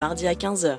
mardi 0.00 0.28
à 0.28 0.32
15h. 0.32 0.78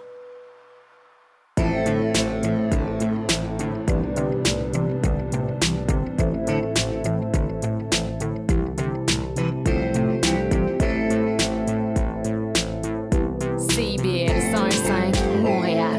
CIBL 13.57 14.41
105 14.53 15.15
Montréal. 15.41 15.89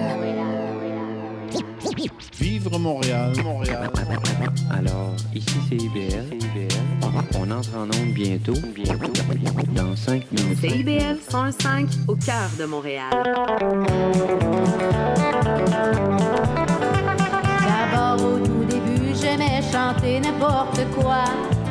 Vivre 2.40 2.78
Montréal, 2.78 3.32
Montréal. 3.44 3.90
Alors, 4.70 5.14
ici 5.34 5.58
c'est 5.68 5.76
IBL. 5.76 6.38
On 7.38 7.50
entre 7.50 7.76
en 7.76 7.82
onde 7.82 8.14
bientôt. 8.14 8.54
Bientôt. 8.74 9.09
Dans 9.76 9.94
5 9.94 10.24
minutes. 10.32 10.58
CIBL 10.58 11.18
105 11.28 11.86
au 12.08 12.16
cœur 12.16 12.50
de 12.58 12.64
Montréal. 12.64 13.10
D'abord 17.62 18.26
au 18.26 18.38
tout 18.38 18.64
début, 18.64 19.14
j'aimais 19.14 19.62
chanter 19.70 20.18
n'importe 20.18 20.80
quoi. 20.96 21.22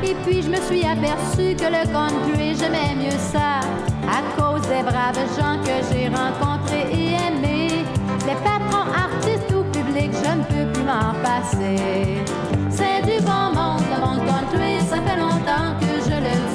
Et 0.01 0.15
puis 0.25 0.41
je 0.41 0.49
me 0.49 0.55
suis 0.55 0.85
aperçu 0.85 1.55
que 1.55 1.65
le 1.65 1.85
country, 1.91 2.55
j'aimais 2.57 2.95
mieux 2.95 3.19
ça. 3.33 3.59
À 4.07 4.21
cause 4.39 4.61
des 4.61 4.81
braves 4.81 5.19
gens 5.37 5.59
que 5.61 5.83
j'ai 5.91 6.07
rencontrés 6.07 6.87
et 6.93 7.15
aimés. 7.27 7.83
Les 8.25 8.35
patrons, 8.35 8.89
artistes 8.95 9.51
ou 9.53 9.63
publics, 9.73 10.13
je 10.13 10.31
ne 10.31 10.43
peux 10.45 10.71
plus 10.71 10.83
m'en 10.83 11.13
passer. 11.21 12.23
C'est 12.69 13.01
du 13.01 13.21
bon 13.21 13.51
monde, 13.53 13.83
le 13.93 13.99
monde 13.99 14.25
country, 14.25 14.79
ça 14.87 15.01
fait 15.01 15.17
longtemps 15.19 15.75
que 15.81 16.09
je 16.09 16.15
le 16.15 16.48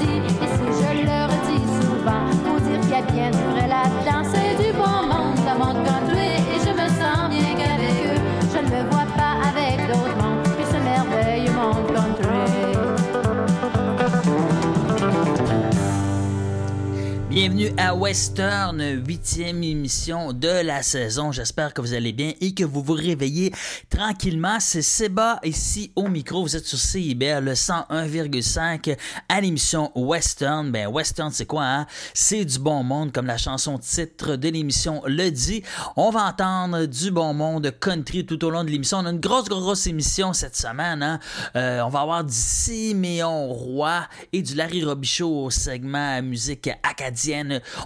faut 3.06 3.52
dire 3.52 3.63
Bienvenue 17.44 17.74
à 17.76 17.94
Western, 17.94 18.80
huitième 19.06 19.62
émission 19.62 20.32
de 20.32 20.64
la 20.64 20.82
saison. 20.82 21.30
J'espère 21.30 21.74
que 21.74 21.82
vous 21.82 21.92
allez 21.92 22.14
bien 22.14 22.32
et 22.40 22.54
que 22.54 22.64
vous 22.64 22.82
vous 22.82 22.94
réveillez 22.94 23.52
tranquillement. 23.90 24.56
C'est 24.60 24.80
Seba 24.80 25.40
ici 25.44 25.92
au 25.94 26.08
micro. 26.08 26.40
Vous 26.40 26.56
êtes 26.56 26.64
sur 26.64 26.78
CIBR, 26.78 27.42
le 27.42 27.52
101,5 27.52 28.96
à 29.28 29.42
l'émission 29.42 29.92
Western. 29.94 30.72
Ben, 30.72 30.86
Western, 30.86 31.30
c'est 31.32 31.44
quoi, 31.44 31.64
hein? 31.64 31.86
C'est 32.14 32.46
du 32.46 32.58
bon 32.58 32.82
monde, 32.82 33.12
comme 33.12 33.26
la 33.26 33.36
chanson 33.36 33.76
titre 33.76 34.36
de 34.36 34.48
l'émission 34.48 35.02
le 35.04 35.28
dit. 35.28 35.62
On 35.96 36.08
va 36.08 36.24
entendre 36.28 36.86
du 36.86 37.10
bon 37.10 37.34
monde 37.34 37.70
country 37.78 38.24
tout 38.24 38.42
au 38.42 38.48
long 38.48 38.64
de 38.64 38.70
l'émission. 38.70 39.00
On 39.00 39.04
a 39.04 39.10
une 39.10 39.20
grosse, 39.20 39.50
grosse 39.50 39.86
émission 39.86 40.32
cette 40.32 40.56
semaine, 40.56 41.02
hein? 41.02 41.20
Euh, 41.56 41.82
on 41.82 41.90
va 41.90 42.00
avoir 42.00 42.24
du 42.24 42.32
Siméon 42.32 43.48
Roy 43.48 44.00
et 44.32 44.40
du 44.40 44.54
Larry 44.54 44.82
Robichaud 44.82 45.44
au 45.44 45.50
segment 45.50 46.22
musique 46.22 46.70
acadienne. 46.82 47.33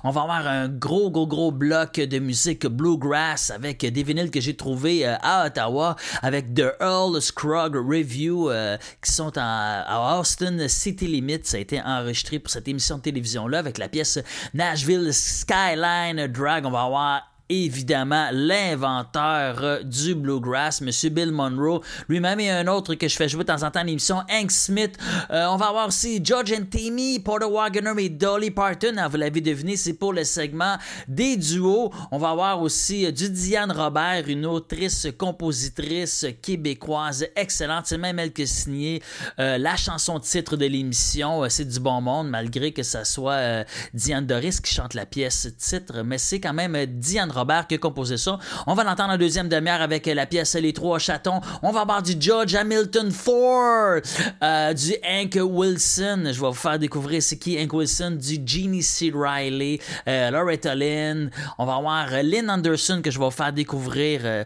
On 0.04 0.10
va 0.10 0.22
avoir 0.22 0.46
un 0.46 0.68
gros, 0.68 1.10
gros, 1.10 1.26
gros 1.26 1.50
bloc 1.50 1.94
de 1.94 2.18
musique 2.18 2.66
bluegrass 2.66 3.50
avec 3.50 3.80
des 3.80 4.02
vinyles 4.02 4.30
que 4.30 4.40
j'ai 4.40 4.56
trouvés 4.56 5.06
euh, 5.06 5.16
à 5.22 5.46
Ottawa 5.46 5.96
avec 6.22 6.54
The 6.54 6.74
Earl 6.80 7.20
Scruggs 7.20 7.76
Review 7.76 8.50
euh, 8.50 8.76
qui 9.02 9.12
sont 9.12 9.32
à 9.36 10.18
Austin 10.18 10.68
City 10.68 11.06
Limits. 11.06 11.40
Ça 11.44 11.56
a 11.56 11.60
été 11.60 11.80
enregistré 11.80 12.38
pour 12.38 12.50
cette 12.50 12.68
émission 12.68 12.98
de 12.98 13.02
télévision-là 13.02 13.58
avec 13.58 13.78
la 13.78 13.88
pièce 13.88 14.18
Nashville 14.54 15.12
Skyline 15.12 16.26
Drag. 16.28 16.66
On 16.66 16.70
va 16.70 16.82
avoir 16.82 17.37
évidemment 17.48 18.28
l'inventeur 18.32 19.62
euh, 19.62 19.82
du 19.82 20.14
bluegrass, 20.14 20.80
Monsieur 20.80 21.10
Bill 21.10 21.32
Monroe, 21.32 21.80
lui-même 22.08 22.40
et 22.40 22.50
un 22.50 22.66
autre 22.66 22.94
que 22.94 23.08
je 23.08 23.16
fais 23.16 23.28
jouer 23.28 23.44
de 23.44 23.48
temps 23.48 23.62
en 23.62 23.70
temps 23.70 23.80
à 23.80 23.84
l'émission, 23.84 24.22
Hank 24.30 24.50
Smith. 24.50 24.96
Euh, 25.30 25.46
on 25.46 25.56
va 25.56 25.68
avoir 25.68 25.88
aussi 25.88 26.20
George 26.22 26.52
and 26.52 26.66
Tammy, 26.70 27.18
Porter 27.20 27.46
Wagoner 27.50 27.92
et 28.02 28.08
Dolly 28.10 28.50
Parton. 28.50 28.96
Ah, 28.98 29.08
vous 29.08 29.16
l'avez 29.16 29.40
deviné, 29.40 29.76
c'est 29.76 29.94
pour 29.94 30.12
le 30.12 30.24
segment 30.24 30.76
des 31.06 31.36
duos. 31.36 31.90
On 32.10 32.18
va 32.18 32.30
avoir 32.30 32.60
aussi 32.60 33.06
euh, 33.06 33.12
du 33.12 33.30
Diane 33.30 33.72
Robert, 33.72 34.24
une 34.28 34.44
autrice, 34.44 35.08
compositrice 35.16 36.26
québécoise 36.42 37.26
excellente. 37.34 37.86
C'est 37.86 37.98
même 37.98 38.18
elle 38.18 38.32
qui 38.32 38.42
a 38.42 38.46
signé 38.46 39.02
la 39.38 39.76
chanson 39.76 40.20
titre 40.20 40.56
de 40.56 40.66
l'émission. 40.66 41.48
C'est 41.48 41.64
du 41.64 41.80
bon 41.80 42.00
monde, 42.00 42.28
malgré 42.28 42.72
que 42.72 42.82
ça 42.82 43.04
soit 43.04 43.64
Diane 43.94 44.26
Doris 44.26 44.60
qui 44.60 44.74
chante 44.74 44.94
la 44.94 45.06
pièce 45.06 45.48
titre, 45.56 46.02
mais 46.02 46.18
c'est 46.18 46.40
quand 46.40 46.52
même 46.52 46.76
Diane 46.86 47.30
Robert 47.30 47.37
qui 47.68 47.74
a 47.74 47.78
composé 47.78 48.16
ça. 48.16 48.38
On 48.66 48.74
va 48.74 48.84
l'entendre 48.84 49.12
en 49.12 49.16
deuxième 49.18 49.48
demi-heure 49.48 49.80
avec 49.80 50.06
euh, 50.08 50.14
la 50.14 50.26
pièce 50.26 50.54
Les 50.54 50.72
Trois 50.72 50.98
Chatons. 50.98 51.40
On 51.62 51.70
va 51.70 51.82
avoir 51.82 52.02
du 52.02 52.14
George 52.18 52.54
Hamilton 52.54 53.12
4, 53.12 54.02
euh, 54.42 54.72
du 54.74 54.94
Hank 55.04 55.38
Wilson. 55.40 56.24
Je 56.26 56.40
vais 56.40 56.46
vous 56.46 56.52
faire 56.52 56.78
découvrir 56.78 57.22
c'est 57.22 57.38
qui 57.38 57.58
Hank 57.58 57.72
Wilson, 57.72 58.18
du 58.20 58.38
Jeannie 58.44 58.82
C. 58.82 59.12
Riley, 59.14 59.78
euh, 60.08 60.30
Loretta 60.30 60.74
Lynn. 60.74 61.30
On 61.58 61.66
va 61.66 61.76
avoir 61.76 62.08
Lynn 62.22 62.50
Anderson 62.50 63.00
que 63.02 63.10
je 63.10 63.18
vais 63.18 63.24
vous 63.24 63.30
faire 63.30 63.52
découvrir 63.52 64.44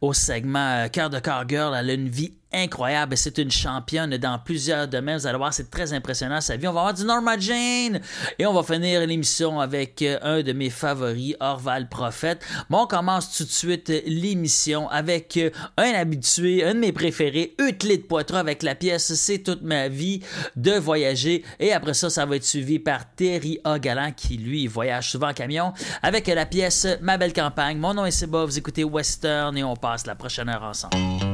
au 0.00 0.12
segment 0.12 0.88
Cœur 0.88 1.10
de 1.10 1.18
Car 1.18 1.48
Girl. 1.48 1.74
Elle 1.78 1.90
a 1.90 1.94
une 1.94 2.08
vie 2.08 2.32
incroyable. 2.54 3.16
C'est 3.16 3.38
une 3.38 3.50
championne 3.50 4.16
dans 4.16 4.38
plusieurs 4.38 4.88
domaines. 4.88 5.18
Vous 5.18 5.26
allez 5.26 5.38
voir, 5.38 5.52
c'est 5.52 5.70
très 5.70 5.92
impressionnant 5.92 6.40
sa 6.40 6.56
vie. 6.56 6.68
On 6.68 6.72
va 6.72 6.80
avoir 6.80 6.94
du 6.94 7.04
Norma 7.04 7.38
Jane. 7.38 8.00
Et 8.38 8.46
on 8.46 8.52
va 8.52 8.62
finir 8.62 9.06
l'émission 9.06 9.60
avec 9.60 10.00
euh, 10.02 10.18
un 10.22 10.42
de 10.42 10.52
mes 10.52 10.70
favoris, 10.70 11.34
Orval 11.40 11.88
Prophète. 11.88 12.44
Bon, 12.70 12.82
on 12.82 12.86
commence 12.86 13.36
tout 13.36 13.44
de 13.44 13.50
suite 13.50 13.92
l'émission 14.06 14.88
avec 14.88 15.36
euh, 15.36 15.50
un 15.76 15.92
habitué, 15.92 16.64
un 16.64 16.74
de 16.74 16.78
mes 16.80 16.92
préférés, 16.92 17.54
Euclide 17.60 18.06
Poitras 18.06 18.40
avec 18.40 18.62
la 18.62 18.74
pièce 18.74 19.14
C'est 19.14 19.38
toute 19.38 19.62
ma 19.62 19.88
vie 19.88 20.20
de 20.56 20.72
voyager. 20.72 21.44
Et 21.60 21.72
après 21.72 21.94
ça, 21.94 22.10
ça 22.10 22.26
va 22.26 22.36
être 22.36 22.44
suivi 22.44 22.78
par 22.78 23.14
Terry 23.14 23.58
A. 23.64 23.78
Qui, 24.16 24.38
lui, 24.38 24.66
voyage 24.66 25.10
souvent 25.10 25.28
en 25.28 25.34
camion 25.34 25.72
avec 26.02 26.26
la 26.26 26.46
pièce 26.46 26.86
Ma 27.00 27.18
belle 27.18 27.32
campagne. 27.32 27.78
Mon 27.78 27.94
nom 27.94 28.06
est 28.06 28.10
Seba, 28.10 28.44
vous 28.44 28.58
écoutez 28.58 28.84
Western 28.84 29.56
et 29.56 29.64
on 29.64 29.76
passe 29.76 30.06
la 30.06 30.14
prochaine 30.14 30.48
heure 30.48 30.62
ensemble. 30.62 31.33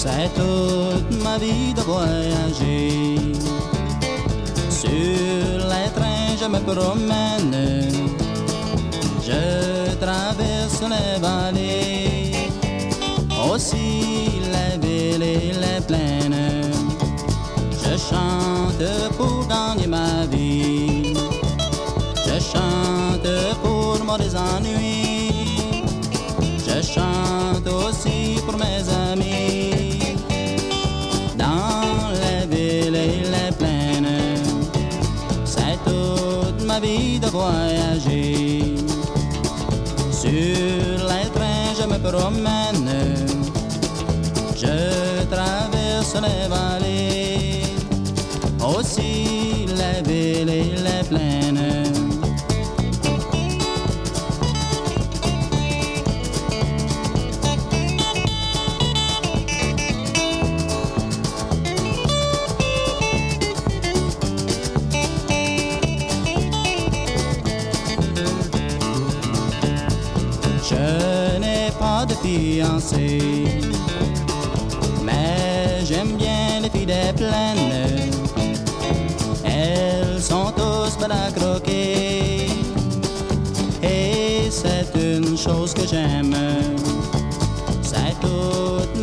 C'est 0.00 0.32
toute 0.32 1.24
ma 1.24 1.38
vie 1.38 1.74
de 1.74 1.80
voyager. 1.80 3.16
Sur 4.70 5.58
les 5.72 5.90
trains, 5.96 6.36
je 6.40 6.46
me 6.46 6.60
promène. 6.60 7.90
Je 9.26 9.96
traverse 9.96 10.82
les 10.82 11.18
vallées, 11.20 12.48
aussi 13.50 14.30
les 14.54 14.78
villes 14.80 15.22
et 15.24 15.52
les 15.64 15.80
plaines. 15.88 16.70
Je 17.82 17.96
chante 18.08 19.16
pour 19.16 19.48
gagner 19.48 19.88
ma 19.88 20.26
vie. 20.30 21.12
Je 22.24 22.38
chante 22.52 23.28
pour 23.64 24.16
des 24.16 24.36
voyager. 37.30 38.74
Sur 40.10 40.98
les 41.10 41.28
trains, 41.34 41.74
je 41.78 41.86
me 41.86 41.98
promène. 41.98 42.90
Je 44.56 45.24
traverse 45.30 46.14
les 46.14 46.48
vallées, 46.48 47.62
aussi 48.60 49.66
les 49.80 50.02
villes 50.08 50.48
et 50.48 50.72
les 50.86 51.08
plaines. 51.08 51.37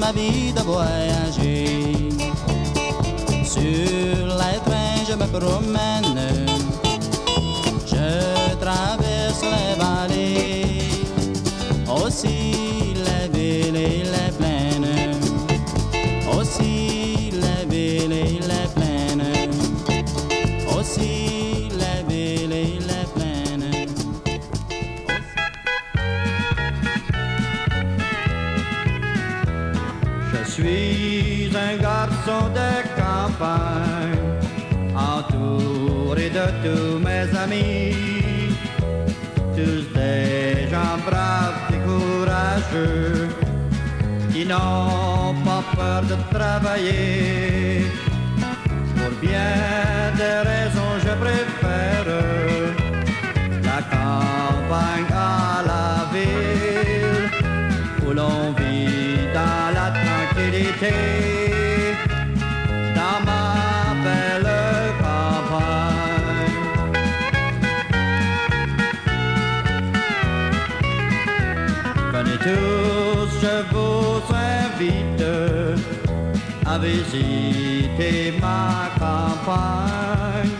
Ma 0.05 0.11
vie 0.11 0.53
de 0.53 0.61
voyager. 0.61 2.09
Sur 3.43 4.27
les 4.41 4.59
trains, 4.65 5.03
je 5.07 5.15
me 5.15 5.27
promène. 5.37 6.14
De 36.35 36.47
tous 36.63 36.99
mes 36.99 37.27
amis, 37.43 37.95
tous 39.55 39.85
des 39.97 40.67
gens 40.71 40.97
braves 41.07 41.61
et 41.75 41.81
courageux, 41.87 43.29
qui 44.31 44.45
n'ont 44.45 45.33
pas 45.47 45.63
peur 45.77 46.01
de 46.11 46.17
travailler. 46.35 47.85
Pour 48.95 49.13
bien 49.21 49.53
des 50.21 50.37
raisons, 50.51 50.93
je 51.05 51.13
préfère 51.23 51.94
à 76.85 76.87
visiter 76.87 78.33
ma 78.39 78.91
campagne. 78.99 80.51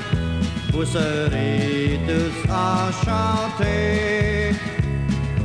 Vous 0.71 0.85
serez 0.85 1.99
tous 2.07 2.37
enchantés 2.51 4.55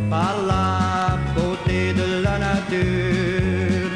par 0.09 0.37
la 0.47 1.19
beauté 1.35 1.93
de 1.93 2.23
la 2.25 2.39
nature. 2.39 3.91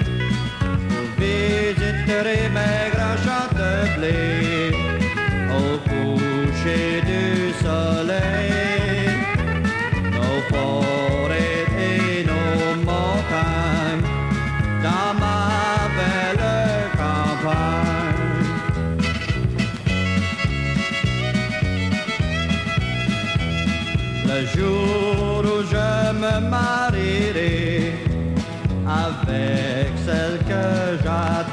Vous 0.90 1.08
visiterez 1.18 2.44
mes 2.58 2.90
grands 2.92 3.20
champs 3.24 3.52
de 3.60 3.72
blé 3.96 4.22
au 5.58 5.62
coucher 5.88 6.88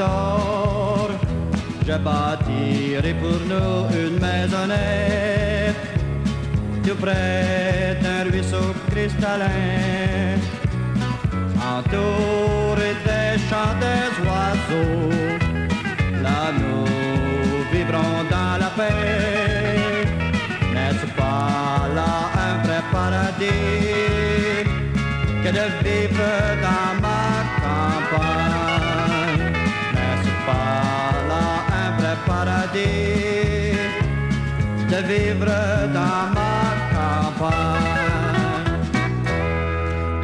j'adore, 0.01 1.11
je 1.87 1.93
bâtirai 1.93 3.13
pour 3.21 3.39
nous 3.51 3.87
une 4.03 4.19
maisonnette 4.19 5.75
tout 6.83 6.95
près 6.95 7.97
d'un 8.01 8.23
ruisseau 8.29 8.73
cristallin, 8.89 10.39
entouré 11.73 12.91
des 13.05 13.33
chants 13.47 13.77
des 13.83 14.11
oiseaux. 14.25 15.09
Là 16.23 16.41
nous 16.59 16.85
vivrons 17.71 18.23
dans 18.29 18.57
la 18.59 18.69
paix. 18.77 20.07
N'est-ce 20.73 21.05
pas 21.15 21.87
là 21.97 22.13
un 22.45 22.55
vrai 22.65 22.81
paradis? 22.91 24.65
Que 25.43 25.49
de 25.49 25.65
vivre 25.83 26.31
dans 26.65 27.00
de 32.73 32.79
vivre 35.07 35.45
dans 35.93 36.31
ma 36.33 36.63
campagne? 36.93 38.01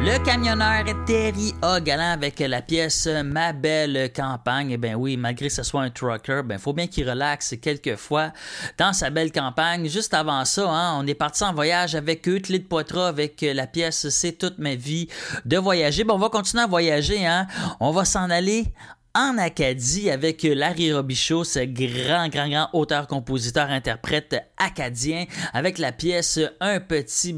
Le 0.00 0.24
camionneur 0.24 0.84
Terry 1.04 1.54
A. 1.60 1.80
Galant 1.80 2.12
avec 2.12 2.38
la 2.40 2.62
pièce 2.62 3.06
Ma 3.24 3.52
belle 3.52 4.10
campagne. 4.14 4.70
Eh 4.70 4.76
bien 4.78 4.94
oui, 4.94 5.18
malgré 5.18 5.48
que 5.48 5.52
ce 5.52 5.62
soit 5.62 5.82
un 5.82 5.90
trucker, 5.90 6.40
ben 6.44 6.58
faut 6.58 6.72
bien 6.72 6.86
qu'il 6.86 7.08
relaxe 7.08 7.54
quelquefois 7.60 8.32
dans 8.78 8.94
sa 8.94 9.10
belle 9.10 9.32
campagne. 9.32 9.86
Juste 9.86 10.14
avant 10.14 10.44
ça, 10.46 10.66
hein, 10.70 10.98
on 10.98 11.06
est 11.06 11.14
parti 11.14 11.44
en 11.44 11.52
voyage 11.52 11.94
avec 11.94 12.26
eux, 12.28 12.40
de 12.40 12.58
Poitras, 12.58 13.08
avec 13.08 13.42
la 13.42 13.66
pièce 13.66 14.08
C'est 14.08 14.38
toute 14.38 14.58
ma 14.58 14.74
vie 14.74 15.08
de 15.44 15.58
voyager. 15.58 16.04
Bon, 16.04 16.14
on 16.14 16.18
va 16.18 16.30
continuer 16.30 16.62
à 16.62 16.66
voyager. 16.66 17.26
Hein. 17.26 17.46
On 17.80 17.90
va 17.90 18.06
s'en 18.06 18.30
aller 18.30 18.72
en 19.18 19.36
Acadie 19.36 20.10
avec 20.10 20.44
Larry 20.44 20.92
Robichaud, 20.92 21.42
ce 21.42 21.58
grand, 21.58 22.28
grand, 22.28 22.48
grand 22.48 22.68
auteur, 22.72 23.08
compositeur, 23.08 23.68
interprète 23.68 24.36
acadien, 24.56 25.24
avec 25.52 25.78
la 25.78 25.90
pièce 25.90 26.38
Un 26.60 26.78
petit 26.78 27.34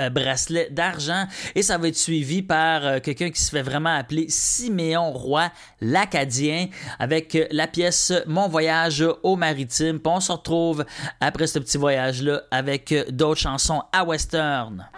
euh, 0.00 0.10
bracelet 0.10 0.68
d'argent. 0.72 1.26
Et 1.54 1.62
ça 1.62 1.78
va 1.78 1.86
être 1.86 1.96
suivi 1.96 2.42
par 2.42 2.84
euh, 2.84 2.98
quelqu'un 2.98 3.30
qui 3.30 3.40
se 3.40 3.50
fait 3.50 3.62
vraiment 3.62 3.94
appeler 3.94 4.26
Siméon 4.28 5.12
Roy, 5.12 5.48
l'Acadien, 5.80 6.66
avec 6.98 7.36
euh, 7.36 7.46
la 7.52 7.68
pièce 7.68 8.12
Mon 8.26 8.48
voyage 8.48 9.04
au 9.22 9.36
maritime. 9.36 10.00
Puis 10.00 10.12
on 10.12 10.18
se 10.18 10.32
retrouve 10.32 10.84
après 11.20 11.46
ce 11.46 11.60
petit 11.60 11.78
voyage-là 11.78 12.42
avec 12.50 12.92
d'autres 13.10 13.40
chansons 13.40 13.82
à 13.92 14.02
western. 14.02 14.88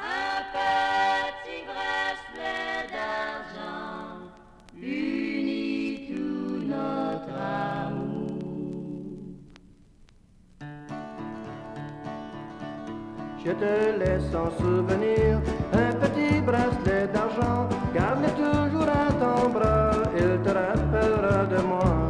Je 13.44 13.50
te 13.50 13.98
laisse 13.98 14.32
en 14.34 14.50
souvenir 14.62 15.40
un 15.72 15.92
petit 15.94 16.40
bracelet 16.40 17.08
d'argent. 17.12 17.68
Garde-le 17.92 18.30
toujours 18.40 18.88
à 18.88 19.10
ton 19.22 19.48
bras, 19.48 19.90
il 20.16 20.40
te 20.44 20.50
rappellera 20.50 21.44
de 21.46 21.60
moi. 21.62 22.08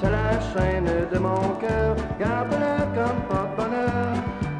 C'est 0.00 0.10
la 0.10 0.40
chaîne 0.52 0.90
de 1.12 1.18
mon 1.18 1.56
cœur, 1.60 1.96
garde-le 2.20 2.74
comme 2.94 3.20
porte-bonheur. 3.28 4.12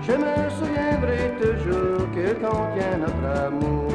Je 0.03 0.13
me 0.13 0.35
souviendrai 0.59 1.33
toujours 1.41 2.11
qu'il 2.11 2.35
contient 2.35 2.99
notre 2.99 3.27
amour. 3.47 3.93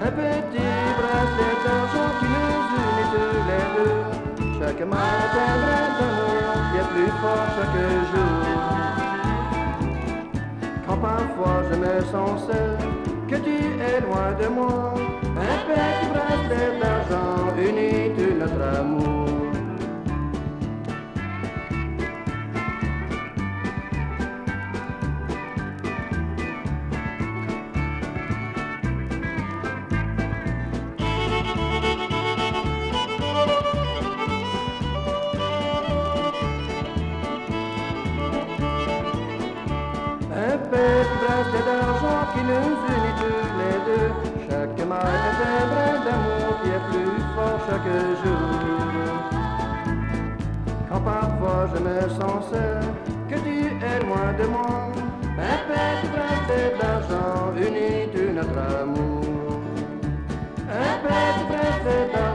Un 0.00 0.12
petit 0.12 0.74
bracelet 0.98 1.56
d'argent 1.64 2.10
qui 2.20 2.26
nous 2.34 2.58
unit 2.80 3.08
tous 3.12 3.36
les 3.50 3.66
deux. 3.76 4.58
Chaque 4.58 4.86
matin, 4.88 5.54
est 6.76 6.88
plus 6.92 7.12
fort 7.20 7.46
chaque 7.56 7.78
jour. 8.10 8.43
Parfois 11.04 11.62
je 11.70 11.76
me 11.76 12.00
sens 12.10 12.46
seul, 12.46 12.78
que 13.28 13.36
tu 13.36 13.56
es 13.90 14.00
loin 14.00 14.32
de 14.40 14.48
moi, 14.48 14.94
un 15.36 15.56
petit 15.68 16.06
bracelet 16.10 16.80
d'argent 16.80 17.54
unit 17.58 18.14
tout 18.16 18.38
notre 18.38 18.78
amour. 18.78 19.03
Chaque 47.66 47.92
jour. 48.22 48.48
Quand 50.88 51.00
parfois 51.00 51.68
je 51.74 51.80
me 51.82 52.00
sens 52.08 52.50
seul, 52.50 52.82
que 53.28 53.36
tu 53.36 53.56
es 53.90 53.98
loin 54.04 54.32
de 54.38 54.46
moi, 54.46 54.92
un 55.38 55.58
petit 55.68 56.08
bracelet 56.12 56.74
d'argent 56.80 57.52
unit 57.56 58.08
tout 58.12 58.32
notre 58.32 58.58
amour. 58.82 59.60
Un 60.68 60.98
préfères 61.02 62.08
d'argent 62.12 62.33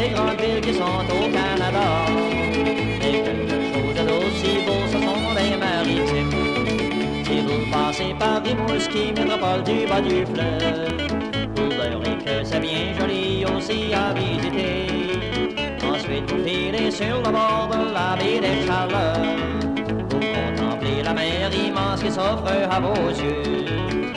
les 0.00 0.08
grandes 0.10 0.40
villes 0.40 0.60
qui 0.60 0.74
sont 0.74 1.04
au 1.18 1.22
Canada. 1.36 1.86
Et 3.02 3.22
quelque 3.26 3.58
chose 3.70 3.98
d'aussi 4.08 4.52
beau, 4.66 4.80
ce 4.92 4.98
sont 5.06 5.24
les 5.38 5.56
maritimes. 5.56 6.32
Si 7.26 7.40
vous 7.46 7.70
passez 7.70 8.14
par 8.18 8.42
Rimouski, 8.42 9.12
métropole 9.16 9.62
du 9.64 9.86
bas 9.86 10.00
du 10.00 10.24
fleuve, 10.30 10.92
vous 11.56 11.70
verrez 11.78 12.16
que 12.24 12.44
c'est 12.44 12.60
bien 12.60 12.94
joli 12.98 13.44
aussi 13.44 13.92
à 13.92 14.14
visiter. 14.14 14.86
Ensuite, 15.90 16.30
vous 16.30 16.42
filez 16.44 16.90
sur 16.90 17.16
le 17.24 17.30
bord 17.38 17.68
de 17.72 17.92
la 17.96 18.16
baie 18.18 18.40
des 18.44 18.66
Chaleurs. 18.66 19.36
Vous 20.10 20.20
contemplez 20.36 21.02
la 21.02 21.12
mer 21.12 21.50
immense 21.54 22.02
qui 22.02 22.10
s'offre 22.10 22.52
à 22.70 22.80
vos 22.80 23.10
yeux. 23.22 24.09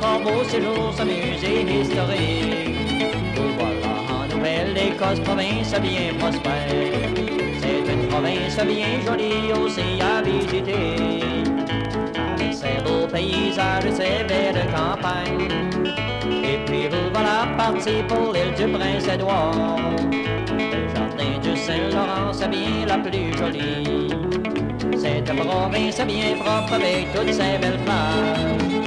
Beaux 0.00 0.44
séjours, 0.44 0.92
ce 0.96 1.02
musée 1.02 1.62
historique. 1.62 2.76
Vous 3.36 3.52
voilà 3.58 3.94
en 4.10 4.34
Nouvelle-Écosse, 4.34 5.20
province 5.20 5.74
bien 5.80 6.14
prospère. 6.18 6.68
C'est 7.60 7.92
une 7.92 8.08
province 8.08 8.58
bien 8.66 9.00
jolie 9.06 9.52
aussi 9.52 10.00
à 10.00 10.22
visiter. 10.22 11.22
Avec 12.34 12.54
ses 12.54 12.82
beaux 12.82 13.06
paysages 13.06 13.92
ses 13.94 14.24
belles 14.24 14.66
campagnes. 14.74 15.48
Et 16.44 16.58
puis 16.64 16.88
vous 16.88 17.10
voilà 17.12 17.46
parti 17.56 18.02
pour 18.08 18.32
l'île 18.32 18.54
du 18.56 18.72
Prince-Édouard. 18.72 19.76
Le 20.52 20.88
jardin 20.94 21.38
du 21.42 21.56
Saint-Laurent, 21.56 22.32
c'est 22.32 22.48
bien 22.48 22.86
la 22.86 22.98
plus 22.98 23.36
jolie. 23.36 24.08
Cette 24.98 25.36
province 25.36 26.00
bien 26.06 26.36
propre 26.38 26.74
avec 26.74 27.12
toutes 27.14 27.32
ses 27.32 27.58
belles 27.58 27.80
plages. 27.84 28.79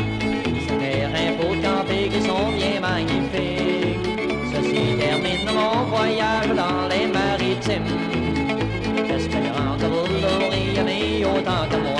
Pour 1.43 1.55
camper 1.61 2.07
qui 2.07 2.21
sont 2.21 2.51
bien 2.55 2.79
magnifiques. 2.79 3.99
Ceci 4.53 4.97
termine 4.97 5.45
mon 5.53 5.83
voyage 5.93 6.47
dans 6.47 6.87
les 6.87 7.07
maritimes. 7.07 7.83
Espérant 9.13 9.75
que 9.77 9.85
vous 9.93 10.07
l'aurez 10.21 10.73
aimé 10.79 11.25
autant 11.25 11.67
que 11.69 11.75
moi. 11.75 11.99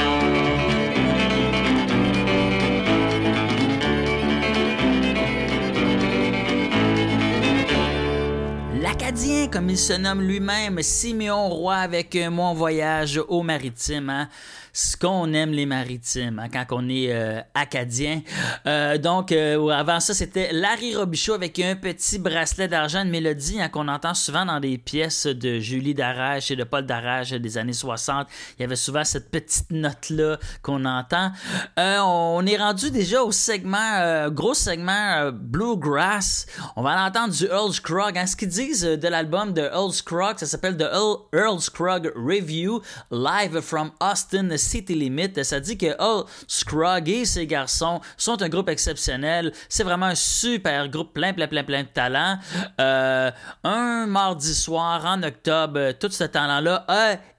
L'Acadien, 8.82 9.48
comme 9.48 9.70
il 9.70 9.78
se 9.78 9.94
nomme 9.94 10.22
lui-même, 10.22 10.82
Siméon 10.82 11.50
Roy 11.50 11.76
avec 11.76 12.16
Mon 12.32 12.54
voyage 12.54 13.22
au 13.28 13.44
maritime. 13.44 14.10
hein. 14.10 14.30
Ce 14.76 14.98
qu'on 14.98 15.32
aime 15.34 15.52
les 15.52 15.68
maritimes 15.68 16.40
hein, 16.40 16.50
quand 16.52 16.66
on 16.72 16.90
est 16.90 17.14
euh, 17.14 17.42
acadien. 17.54 18.24
Euh, 18.66 18.98
donc, 18.98 19.32
euh, 19.32 19.70
avant 19.70 20.00
ça, 20.00 20.16
c'était 20.16 20.52
Larry 20.52 20.96
Robichaud 20.96 21.36
avec 21.36 21.60
un 21.60 21.76
petit 21.76 22.18
bracelet 22.18 22.68
d'argent, 22.68 23.04
une 23.04 23.12
mélodie 23.12 23.62
hein, 23.62 23.70
qu'on 23.70 23.88
entend 23.88 24.16
souvent 24.16 24.48
dans 24.48 24.60
des 24.60 24.80
pièces 24.80 25.28
de 25.28 25.60
Julie 25.60 25.94
Darage 25.94 26.50
et 26.50 26.56
de 26.56 26.64
Paul 26.64 26.88
Darage 26.88 27.34
des 27.34 27.58
années 27.60 27.72
60. 27.72 28.28
Il 28.58 28.64
y 28.64 28.66
avait 28.66 28.76
souvent 28.76 29.04
cette 29.04 29.30
petite 29.30 29.70
note-là 29.70 30.40
qu'on 30.64 30.86
entend. 30.86 31.32
On 31.78 32.44
est 32.48 32.58
rendu 32.58 32.90
déjà 32.90 33.22
au 33.22 33.32
segment, 33.32 34.28
gros 34.30 34.56
segment 34.56 35.30
Bluegrass. 35.32 36.48
On 36.76 36.82
va 36.82 37.00
en 37.00 37.06
entendre 37.06 37.32
du 37.32 37.46
Earl 37.46 37.72
Scruggs. 37.72 38.18
Hein. 38.18 38.26
Ce 38.26 38.36
qu'ils 38.36 38.50
disent 38.50 38.82
de 38.82 39.08
l'album 39.08 39.54
de 39.54 39.62
Earl 39.62 39.94
Scruggs, 39.94 40.40
ça 40.40 40.48
s'appelle 40.48 40.78
The 40.78 40.90
Earl, 40.92 41.18
Earl 41.32 41.62
Scruggs 41.62 42.12
Review, 42.16 42.82
live 43.12 43.62
from 43.62 43.92
Austin 44.02 44.50
City 44.64 44.96
Limit. 44.96 45.44
Ça 45.44 45.60
dit 45.60 45.78
que 45.78 45.86
Earl 45.86 46.26
Scruggs 46.48 47.10
et 47.10 47.26
ses 47.26 47.46
garçons 47.46 48.02
sont 48.18 48.42
un 48.42 48.50
groupe 48.50 48.70
exceptionnel. 48.70 49.52
C'est 49.70 49.84
vraiment 49.84 50.08
un 50.08 50.16
super 50.16 50.90
groupe, 50.90 51.14
plein, 51.14 51.34
plein, 51.34 51.48
plein, 51.48 51.64
plein 51.64 51.84
de 51.84 51.88
talent. 51.88 52.38
Euh, 52.80 53.32
un 53.64 54.06
mardi 54.08 54.54
soir 54.56 55.06
en 55.06 55.22
octobre, 55.24 55.92
tout 56.00 56.12
ce 56.12 56.24
talent-là 56.24 56.86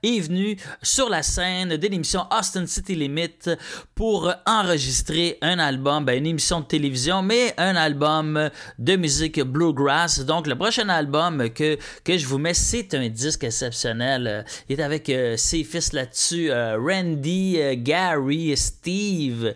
est 0.03 0.21
venu 0.21 0.57
sur 0.83 1.09
la 1.09 1.23
scène 1.23 1.77
de 1.77 1.89
l'émission 1.89 2.27
Austin 2.31 2.67
City 2.67 2.95
Limit 2.95 3.57
pour 3.95 4.33
enregistrer 4.47 5.39
un 5.41 5.59
album, 5.59 6.05
ben, 6.05 6.19
une 6.19 6.27
émission 6.27 6.61
de 6.61 6.67
télévision, 6.67 7.23
mais 7.23 7.55
un 7.57 7.77
album 7.77 8.51
de 8.79 8.97
musique 8.97 9.41
bluegrass. 9.41 10.21
Donc, 10.21 10.47
le 10.47 10.57
prochain 10.57 10.89
album 10.89 11.49
que, 11.51 11.79
que 12.05 12.19
je 12.19 12.27
vous 12.27 12.39
mets, 12.39 12.55
c'est 12.55 12.95
un 12.95 13.09
disque 13.09 13.45
exceptionnel. 13.45 14.45
Il 14.69 14.79
est 14.79 14.83
avec 14.83 15.09
euh, 15.09 15.37
ses 15.37 15.65
fils 15.65 15.93
là-dessus, 15.93 16.51
euh, 16.51 16.77
Randy, 16.79 17.14
euh, 17.25 17.75
Gary, 17.77 18.57
Steve. 18.57 19.55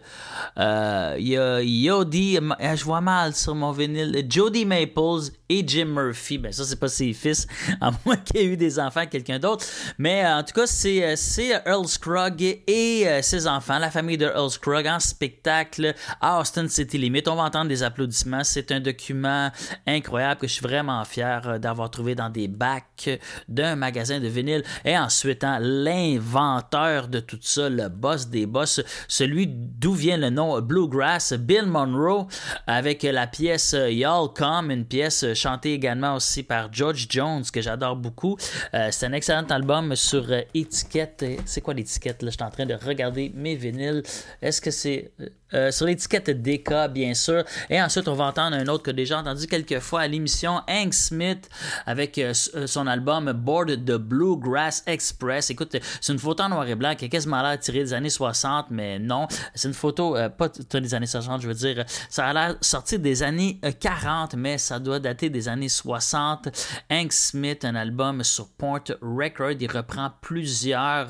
Euh, 0.59 1.17
Il 1.19 1.29
y 1.29 1.37
a 1.37 1.63
Yodi, 1.63 2.39
euh, 2.39 2.77
je 2.77 2.85
vois 2.85 3.01
mal 3.01 3.35
sur 3.35 3.55
mon 3.55 3.73
vinyle, 3.73 4.27
Jody 4.29 4.65
Maples 4.65 5.31
et 5.49 5.65
Jim 5.67 5.87
Murphy. 5.87 6.39
Ben, 6.39 6.53
ça, 6.53 6.65
c'est 6.65 6.77
pas 6.77 6.89
ses 6.89 7.13
fils, 7.13 7.47
à 7.81 7.91
moins 8.05 8.17
qu'il 8.17 8.37
y 8.37 8.41
ait 8.41 8.47
eu 8.47 8.57
des 8.57 8.79
enfants, 8.79 9.07
quelqu'un 9.07 9.39
d'autre. 9.39 9.65
Mais 9.99 10.25
euh, 10.25 10.39
en 10.39 10.43
tout 10.43 10.53
cas, 10.53 10.67
c'est 10.67 11.05
euh, 11.05 11.59
Earl 11.67 11.87
Scruggs 11.87 12.61
et 12.67 13.05
euh, 13.07 13.23
ses 13.23 13.47
enfants, 13.47 13.79
la 13.79 13.91
famille 13.91 14.19
de 14.19 14.27
Earl 14.27 14.51
Scruggs 14.51 14.87
en 14.87 15.01
spectacle 15.01 15.95
à 16.21 16.41
Austin 16.41 16.69
City 16.69 16.99
Limit. 16.99 17.23
On 17.27 17.37
va 17.37 17.45
entendre 17.45 17.69
des 17.69 17.83
applaudissements. 17.83 18.45
C'est 18.45 18.73
un 18.73 18.81
document 18.81 19.51
incroyable 19.87 20.41
que 20.41 20.47
je 20.47 20.55
suis 20.55 20.63
vraiment 20.63 21.05
fier 21.05 21.43
euh, 21.47 21.59
d'avoir 21.59 21.91
trouvé 21.91 22.15
dans 22.15 22.31
des 22.31 22.49
bacs 22.49 23.11
d'un 23.49 23.77
magasin 23.77 24.21
de 24.21 24.29
vinyle. 24.29 24.63
Et 24.85 24.97
ensuite, 24.97 25.45
hein, 25.45 25.59
l'inventeur 25.61 27.09
de 27.09 27.21
tout 27.21 27.39
ça, 27.49 27.69
le 27.69 27.89
boss 27.89 28.29
des 28.29 28.47
boss, 28.47 28.81
celui 29.09 29.47
d'où 29.49 29.93
vient 29.93 30.17
le 30.17 30.31
nom 30.31 30.61
Bluegrass, 30.61 31.33
Bill 31.33 31.67
Monroe, 31.67 32.27
avec 32.67 33.03
la 33.03 33.27
pièce 33.27 33.75
euh, 33.75 33.91
Y'all 33.91 34.29
Come, 34.35 34.71
une 34.71 34.85
pièce 34.85 35.25
euh, 35.25 35.35
chantée 35.35 35.73
également 35.73 36.15
aussi 36.15 36.43
par 36.43 36.73
George 36.73 37.07
Jones, 37.09 37.45
que 37.53 37.61
j'adore 37.61 37.97
beaucoup. 37.97 38.37
Euh, 38.75 38.89
c'est 38.91 39.07
un 39.07 39.13
excellent 39.13 39.47
album 39.51 39.95
sur 39.97 40.31
euh, 40.31 40.43
étiquette. 40.55 41.25
C'est 41.45 41.61
quoi 41.61 41.75
l'étiquette? 41.75 42.23
Là, 42.23 42.31
je 42.31 42.37
suis 42.37 42.45
en 42.45 42.51
train 42.51 42.67
de 42.67 42.75
regarder 42.75 43.33
mes 43.35 43.55
vinyles. 43.55 44.03
Est-ce 44.43 44.61
que 44.61 44.71
c'est... 44.71 45.13
euh, 45.55 45.71
sur 45.71 45.87
l'étiquette 45.87 46.31
DK, 46.31 46.89
bien 46.91 47.15
sûr. 47.15 47.45
Et 47.71 47.81
ensuite, 47.81 48.09
on 48.09 48.15
va 48.15 48.25
entendre 48.25 48.57
un 48.57 48.67
autre 48.69 48.83
que 48.83 48.91
déjà 48.91 49.19
entendu 49.19 49.47
quelques 49.47 49.81
fois 49.81 50.03
à 50.03 50.07
l'émission, 50.09 50.61
Hank 50.69 50.95
Smith, 50.95 51.49
avec 51.87 52.19
euh, 52.19 52.33
euh, 52.55 52.67
son 52.67 52.87
album 52.87 53.33
Board 53.33 53.85
the 53.85 53.97
Bluegrass 53.97 54.83
Express. 54.87 55.51
Écoute, 55.51 55.77
c'est 56.01 56.13
une 56.13 56.19
photo 56.19 56.43
en 56.43 56.51
noir 56.51 56.67
et 56.69 56.75
blanc 56.75 56.95
qui 56.95 57.07
a 57.07 57.09
quasiment 57.09 57.43
l'air 57.43 57.59
tirée 57.59 57.81
des 57.81 57.93
années 57.93 58.11
60, 58.11 58.67
mais 58.71 58.99
non. 58.99 59.27
C'est 59.55 59.69
une 59.69 59.75
photo, 59.75 60.17
pas 60.37 60.49
des 60.49 60.95
années 60.95 61.07
60, 61.07 61.43
je 61.43 61.49
veux 61.49 61.55
dire. 61.55 61.85
Ça 62.09 62.27
a 62.27 62.33
l'air 62.33 62.57
sorti 62.61 62.99
des 62.99 63.23
années 63.23 63.59
euh, 63.65 63.73
40, 63.73 64.35
mais 64.35 64.59
ça 64.59 64.79
doit 64.79 65.01
dater 65.01 65.31
des 65.31 65.49
années 65.49 65.69
60. 65.69 66.49
Hank 66.91 67.13
Smith, 67.13 67.65
un 67.65 67.75
album 67.75 68.23
sur 68.23 68.49
Point 68.49 68.85
Record. 69.01 69.53
Il 69.61 69.71
reprend 69.71 70.11
plusieurs 70.21 71.09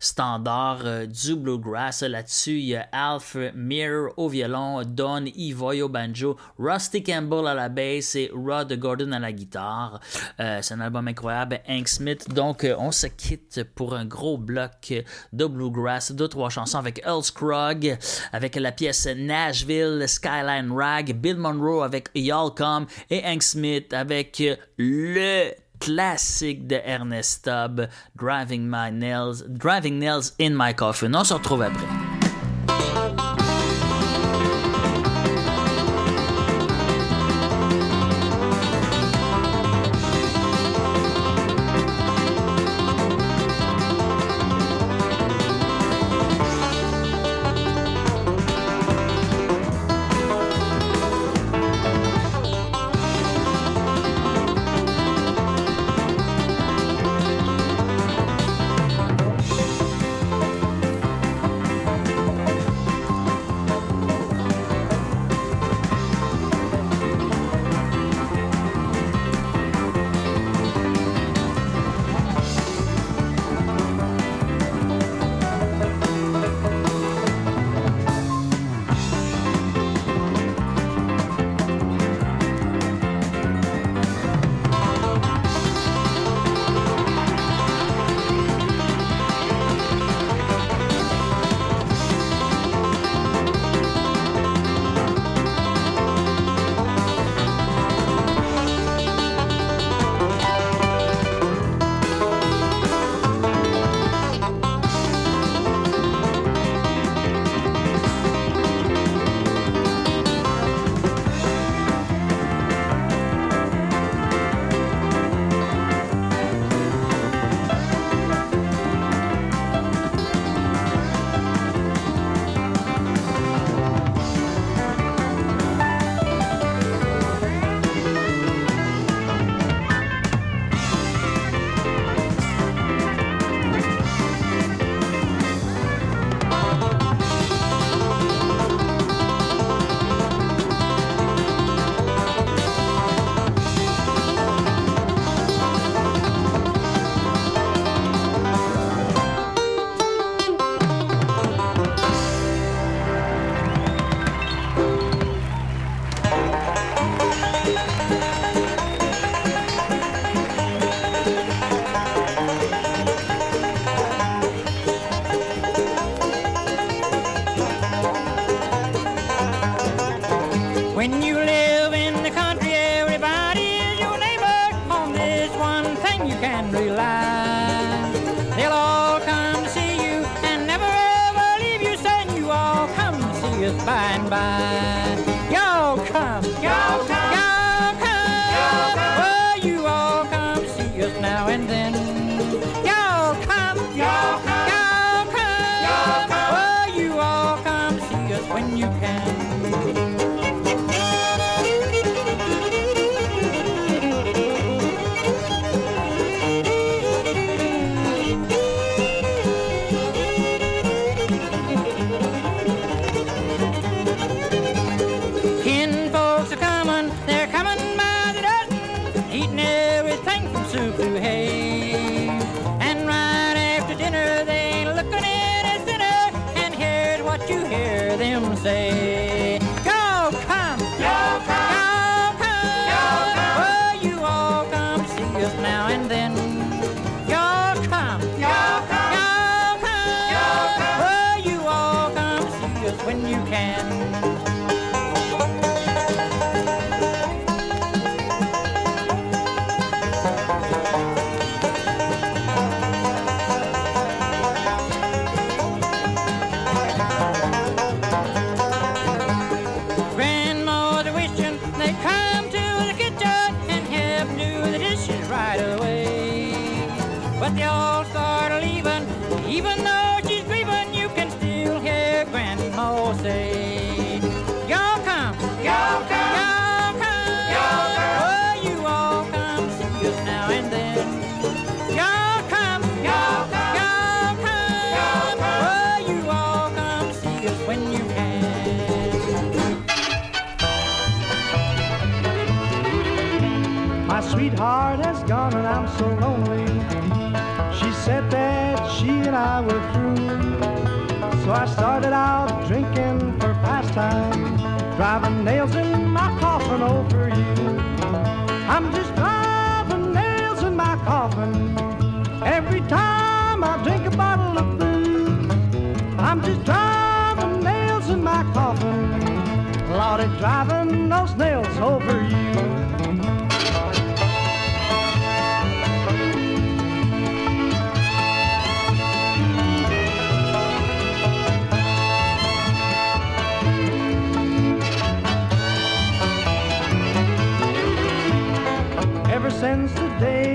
standards 0.00 0.84
euh, 0.84 1.06
du 1.06 1.36
bluegrass. 1.36 2.02
Là-dessus, 2.02 2.58
il 2.58 2.64
y 2.64 2.76
a 2.76 2.88
Alf 2.90 3.36
Mir 3.54 4.08
au 4.16 4.28
violon, 4.28 4.82
Don 4.84 5.24
Ivoy 5.26 5.82
au 5.82 5.88
banjo, 5.88 6.36
Rusty 6.58 7.02
Campbell 7.02 7.46
à 7.46 7.54
la 7.54 7.68
basse 7.68 8.16
et 8.16 8.30
Rod 8.34 8.72
Gordon 8.72 9.12
à 9.12 9.18
la 9.18 9.30
guitare. 9.30 10.00
Euh, 10.40 10.58
c'est 10.62 10.74
un 10.74 10.80
album 10.80 11.06
incroyable. 11.06 11.60
Hank 11.68 11.86
Smith. 11.86 12.28
Donc, 12.34 12.64
euh, 12.64 12.74
on 12.78 12.90
se 12.90 13.06
quitte 13.06 13.62
pour 13.74 13.94
un 13.94 14.06
gros 14.06 14.38
bloc 14.38 14.92
de 15.32 15.46
bluegrass, 15.46 16.12
deux, 16.12 16.28
trois 16.28 16.48
chansons 16.48 16.78
avec 16.78 17.02
Earl 17.04 17.22
Scruggs, 17.22 17.98
avec 18.32 18.56
la 18.56 18.72
pièce 18.72 19.06
Nashville, 19.06 20.04
Skyline 20.08 20.72
Rag, 20.72 21.14
Bill 21.14 21.36
Monroe 21.36 21.82
avec 21.84 22.08
Y'all 22.14 22.54
Come 22.54 22.86
et 23.10 23.22
Hank 23.24 23.42
Smith 23.42 23.92
avec 23.92 24.42
le 24.78 25.52
classique 25.80 26.66
de 26.66 26.80
Ernest 26.84 27.44
Tubb, 27.44 27.88
Driving 28.16 28.68
My 28.68 28.90
Nails, 28.92 29.42
Driving 29.48 29.98
Nails 29.98 30.32
in 30.40 30.50
My 30.54 30.74
Coffin. 30.74 31.14
On 31.14 31.24
se 31.24 31.34
retrouve 31.34 31.62
après. 31.62 32.09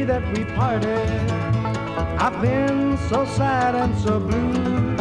That 0.06 0.22
we 0.38 0.46
parted. 0.54 1.10
I've 2.20 2.40
been 2.40 2.98
so 3.10 3.26
sad 3.26 3.74
and 3.74 3.98
so 3.98 4.20
blue. 4.20 4.96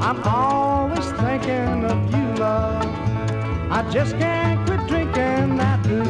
I'm 0.00 0.22
always 0.22 1.06
thinking 1.22 1.84
of 1.84 1.98
you, 2.14 2.26
love. 2.36 2.86
I 3.70 3.82
just 3.90 4.16
can't 4.18 4.64
quit 4.66 4.86
drinking 4.86 5.56
that 5.56 5.82
booze. 5.82 6.06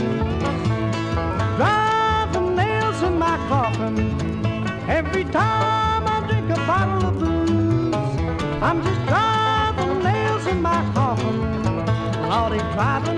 Driving 1.57 2.57
nails 2.57 3.03
in 3.03 3.19
my 3.19 3.37
coffin 3.49 3.97
every 4.89 5.25
time 5.25 6.05
I 6.07 6.27
drink 6.29 6.51
a 6.51 6.61
bottle 6.67 7.09
of 7.09 7.19
booze. 7.19 7.95
I'm 8.63 8.83
just 8.83 9.01
driving 9.07 10.03
nails 10.03 10.47
in 10.47 10.61
my 10.61 10.81
coffin. 10.93 11.41
Lordy, 12.29 12.59
driving 12.75 13.14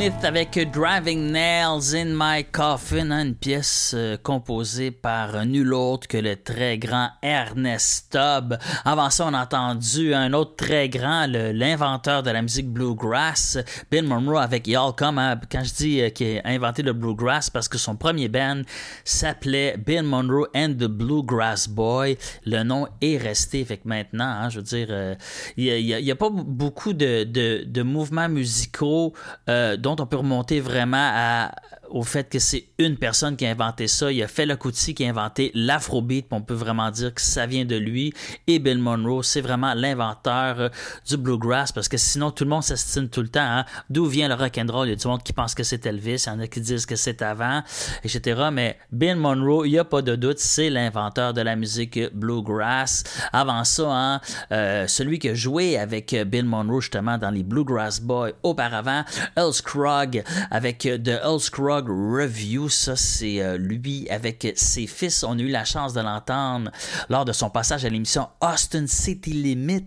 Avec 0.00 0.56
Driving 0.72 1.32
Nails 1.32 1.96
in 1.96 2.14
My 2.14 2.44
Coffin, 2.44 3.10
une 3.10 3.34
pièce 3.34 3.94
euh, 3.96 4.16
composée 4.16 4.92
par 4.92 5.44
nul 5.44 5.74
autre 5.74 6.06
que 6.06 6.18
le 6.18 6.36
très 6.36 6.78
grand 6.78 7.08
Ernest 7.20 8.06
Stubb. 8.06 8.58
Avant 8.84 9.10
ça, 9.10 9.26
on 9.26 9.34
a 9.34 9.42
entendu 9.42 10.14
un 10.14 10.32
autre 10.34 10.54
très 10.54 10.88
grand, 10.88 11.26
l'inventeur 11.26 12.22
de 12.22 12.30
la 12.30 12.42
musique 12.42 12.68
bluegrass, 12.68 13.58
Bill 13.90 14.04
Monroe 14.04 14.38
avec 14.40 14.68
Y'all 14.68 14.94
Come. 14.94 15.20
Quand 15.50 15.64
je 15.64 15.74
dis 15.74 16.00
euh, 16.00 16.10
qu'il 16.10 16.42
a 16.44 16.48
inventé 16.48 16.82
le 16.82 16.92
bluegrass, 16.92 17.50
parce 17.50 17.66
que 17.68 17.76
son 17.76 17.96
premier 17.96 18.28
band 18.28 18.62
s'appelait 19.04 19.76
Bill 19.84 20.04
Monroe 20.04 20.46
and 20.54 20.74
the 20.78 20.86
Bluegrass 20.86 21.68
Boy. 21.68 22.16
Le 22.46 22.62
nom 22.62 22.86
est 23.00 23.16
resté. 23.16 23.64
Fait 23.64 23.78
que 23.78 23.88
maintenant, 23.88 24.30
hein, 24.42 24.48
je 24.48 24.58
veux 24.58 24.64
dire, 24.64 24.86
euh, 24.90 25.14
il 25.56 25.84
n'y 25.84 26.10
a, 26.10 26.16
pas 26.16 26.30
beaucoup 26.30 26.92
de, 26.92 27.24
de- 27.24 27.82
mouvements 27.82 28.28
musicaux 28.28 29.12
euh, 29.48 29.76
dont 29.88 29.97
on 30.00 30.06
peut 30.06 30.16
remonter 30.16 30.60
vraiment 30.60 31.10
à- 31.14 31.50
au 31.90 32.02
fait 32.02 32.28
que 32.28 32.38
c'est 32.38 32.64
une 32.78 32.96
personne 32.96 33.36
qui 33.36 33.46
a 33.46 33.50
inventé 33.50 33.88
ça. 33.88 34.10
Il 34.10 34.18
y 34.18 34.22
a 34.22 34.28
Fela 34.28 34.56
Kuti 34.56 34.94
qui 34.94 35.04
a 35.04 35.08
inventé 35.08 35.50
l'afrobeat, 35.54 36.26
on 36.30 36.42
peut 36.42 36.54
vraiment 36.54 36.90
dire 36.90 37.14
que 37.14 37.20
ça 37.20 37.46
vient 37.46 37.64
de 37.64 37.76
lui. 37.76 38.12
Et 38.46 38.58
Bill 38.58 38.78
Monroe, 38.78 39.22
c'est 39.22 39.40
vraiment 39.40 39.74
l'inventeur 39.74 40.60
euh, 40.60 40.68
du 41.08 41.16
bluegrass, 41.16 41.72
parce 41.72 41.88
que 41.88 41.96
sinon 41.96 42.30
tout 42.30 42.44
le 42.44 42.50
monde 42.50 42.62
s'estime 42.62 43.08
tout 43.08 43.22
le 43.22 43.28
temps. 43.28 43.40
hein. 43.40 43.64
D'où 43.90 44.06
vient 44.06 44.28
le 44.28 44.34
rock'n'roll? 44.34 44.86
Il 44.88 44.90
y 44.90 44.92
a 44.92 44.96
du 44.96 45.06
monde 45.06 45.22
qui 45.22 45.32
pense 45.32 45.54
que 45.54 45.62
c'est 45.62 45.84
Elvis, 45.86 46.24
il 46.26 46.28
y 46.28 46.32
en 46.32 46.40
a 46.40 46.46
qui 46.46 46.60
disent 46.60 46.86
que 46.86 46.96
c'est 46.96 47.22
avant, 47.22 47.62
etc. 48.04 48.48
Mais 48.52 48.78
Bill 48.92 49.16
Monroe, 49.16 49.66
il 49.66 49.72
n'y 49.72 49.78
a 49.78 49.84
pas 49.84 50.02
de 50.02 50.16
doute, 50.16 50.38
c'est 50.38 50.70
l'inventeur 50.70 51.32
de 51.34 51.40
la 51.40 51.56
musique 51.56 51.98
bluegrass. 52.14 53.04
Avant 53.32 53.64
ça, 53.64 53.90
hein, 53.90 54.20
euh, 54.52 54.86
celui 54.86 55.18
qui 55.18 55.28
a 55.30 55.34
joué 55.34 55.78
avec 55.78 56.14
Bill 56.26 56.44
Monroe 56.44 56.80
justement 56.80 57.18
dans 57.18 57.30
les 57.30 57.42
Bluegrass 57.42 58.00
Boys 58.00 58.32
auparavant, 58.42 59.04
Earl 59.36 59.52
Scruggs 59.52 60.22
avec 60.50 60.78
The 60.78 61.20
Earl 61.24 61.40
Review. 61.86 62.68
Ça, 62.68 62.96
c'est 62.96 63.40
euh, 63.40 63.56
lui 63.56 64.08
avec 64.10 64.52
ses 64.56 64.86
fils. 64.86 65.22
On 65.22 65.38
a 65.38 65.42
eu 65.42 65.48
la 65.48 65.64
chance 65.64 65.92
de 65.92 66.00
l'entendre 66.00 66.70
lors 67.08 67.24
de 67.24 67.32
son 67.32 67.50
passage 67.50 67.84
à 67.84 67.88
l'émission 67.88 68.28
Austin 68.40 68.86
City 68.86 69.32
Limit, 69.32 69.86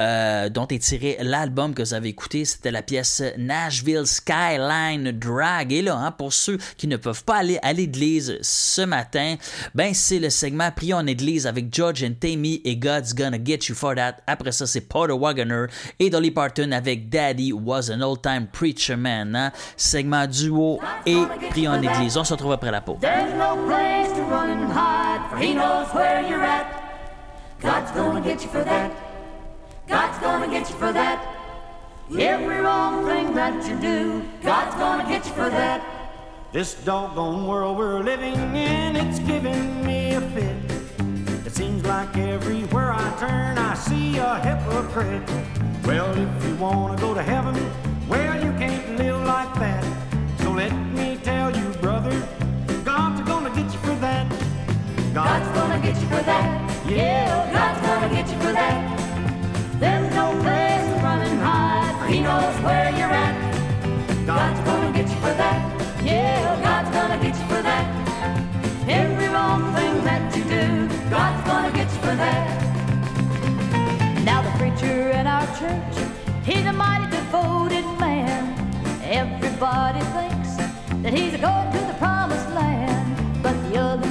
euh, 0.00 0.48
dont 0.48 0.66
est 0.68 0.78
tiré 0.82 1.18
l'album 1.20 1.74
que 1.74 1.82
vous 1.82 1.94
avez 1.94 2.08
écouté. 2.08 2.44
C'était 2.44 2.70
la 2.70 2.82
pièce 2.82 3.22
Nashville 3.36 4.06
Skyline 4.06 5.12
Drag. 5.12 5.72
Et 5.72 5.82
là, 5.82 5.96
hein, 5.96 6.12
pour 6.12 6.32
ceux 6.32 6.58
qui 6.76 6.86
ne 6.86 6.96
peuvent 6.96 7.24
pas 7.24 7.38
aller 7.38 7.58
à 7.62 7.72
l'église 7.72 8.38
ce 8.42 8.82
matin, 8.82 9.36
ben 9.74 9.92
c'est 9.94 10.18
le 10.18 10.30
segment 10.30 10.70
Prions 10.70 10.98
en 10.98 11.06
église 11.06 11.46
avec 11.46 11.74
George 11.74 12.02
and 12.04 12.14
Tammy 12.20 12.60
et 12.64 12.76
God's 12.76 13.14
Gonna 13.14 13.38
Get 13.42 13.66
You 13.68 13.74
For 13.74 13.94
That. 13.94 14.18
Après 14.26 14.52
ça, 14.52 14.66
c'est 14.66 14.82
Porter 14.82 15.12
Wagoner 15.18 15.66
et 15.98 16.10
Dolly 16.10 16.30
Parton 16.30 16.72
avec 16.72 17.08
Daddy 17.08 17.52
Was 17.52 17.90
an 17.90 18.00
Old 18.00 18.22
Time 18.22 18.46
Preacher 18.52 18.96
Man. 18.96 19.34
hein. 19.34 19.52
Segment 19.76 20.26
duo 20.26 20.80
Prions 21.50 21.72
en 21.72 21.82
église. 21.82 22.16
On 22.16 22.24
se 22.24 22.34
retrouve 22.34 22.52
après 22.52 22.70
la 22.70 22.80
pause. 22.80 22.98
There's 23.00 23.34
no 23.34 23.56
place 23.66 24.12
to 24.12 24.22
run 24.22 24.50
and 24.50 24.72
hide, 24.72 25.20
for 25.30 25.36
he 25.36 25.54
knows 25.54 25.88
where 25.94 26.22
you're 26.22 26.42
at. 26.42 26.66
God's 27.60 27.90
gonna 27.92 28.20
get 28.20 28.42
you 28.42 28.48
for 28.48 28.64
that. 28.64 28.90
God's 29.86 30.18
gonna 30.18 30.48
get 30.48 30.68
you 30.68 30.76
for 30.76 30.92
that. 30.92 31.18
Every 32.18 32.60
wrong 32.60 33.06
thing 33.06 33.34
that 33.34 33.68
you 33.68 33.76
do, 33.80 34.22
God's 34.42 34.74
gonna 34.76 35.08
get 35.08 35.24
you 35.26 35.32
for 35.32 35.50
that. 35.50 35.82
This 36.52 36.74
doggone 36.84 37.46
world 37.46 37.78
we're 37.78 38.00
living 38.00 38.34
in, 38.56 38.96
it's 38.96 39.20
giving 39.20 39.86
me 39.86 40.14
a 40.14 40.20
fit. 40.20 40.56
It 41.46 41.54
seems 41.54 41.84
like 41.84 42.16
everywhere 42.16 42.92
I 42.92 43.12
turn, 43.20 43.58
I 43.58 43.74
see 43.74 44.18
a 44.18 44.40
hypocrite. 44.40 45.22
Well, 45.84 46.10
if 46.10 46.48
you 46.48 46.56
wanna 46.56 46.96
go 47.00 47.14
to 47.14 47.22
heaven, 47.22 47.54
well, 48.08 48.34
you 48.44 48.50
can't 48.58 48.98
live 48.98 49.24
like 49.24 49.54
that. 49.60 49.84
So 50.40 50.50
let 50.50 50.72
God's 55.14 55.48
gonna 55.58 55.80
get 55.80 56.00
you 56.00 56.06
for 56.06 56.22
that. 56.22 56.86
Yeah, 56.88 57.50
God's 57.52 57.80
gonna 57.84 58.14
get 58.14 58.28
you 58.30 58.38
for 58.38 58.52
that. 58.52 59.00
There's 59.80 60.14
no 60.14 60.30
place 60.40 60.86
to 60.86 61.02
run 61.02 61.20
and 61.22 61.40
hide, 61.40 62.08
he 62.08 62.20
knows 62.20 62.54
where 62.62 62.90
you're 62.90 63.10
at. 63.10 63.34
God's 64.24 64.60
gonna 64.60 64.92
get 64.92 65.08
you 65.08 65.16
for 65.16 65.34
that. 65.34 65.58
Yeah, 66.04 66.62
God's 66.62 66.90
gonna 66.90 67.20
get 67.20 67.34
you 67.36 67.46
for 67.46 67.60
that. 67.60 67.86
Every 68.88 69.26
wrong 69.28 69.74
thing 69.74 70.04
that 70.04 70.36
you 70.36 70.44
do, 70.44 70.88
God's 71.10 71.44
gonna 71.44 71.72
get 71.72 71.90
you 71.92 72.00
for 72.06 72.14
that. 72.14 72.46
Now 74.24 74.42
the 74.42 74.50
preacher 74.58 75.10
in 75.10 75.26
our 75.26 75.46
church, 75.58 75.96
he's 76.44 76.64
a 76.66 76.72
mighty 76.72 77.10
devoted 77.10 77.84
man. 77.98 78.54
Everybody 79.02 80.02
thinks 80.14 80.54
that 81.02 81.12
he's 81.12 81.36
going 81.36 81.72
to 81.72 81.78
the 81.78 81.94
promised 81.98 82.19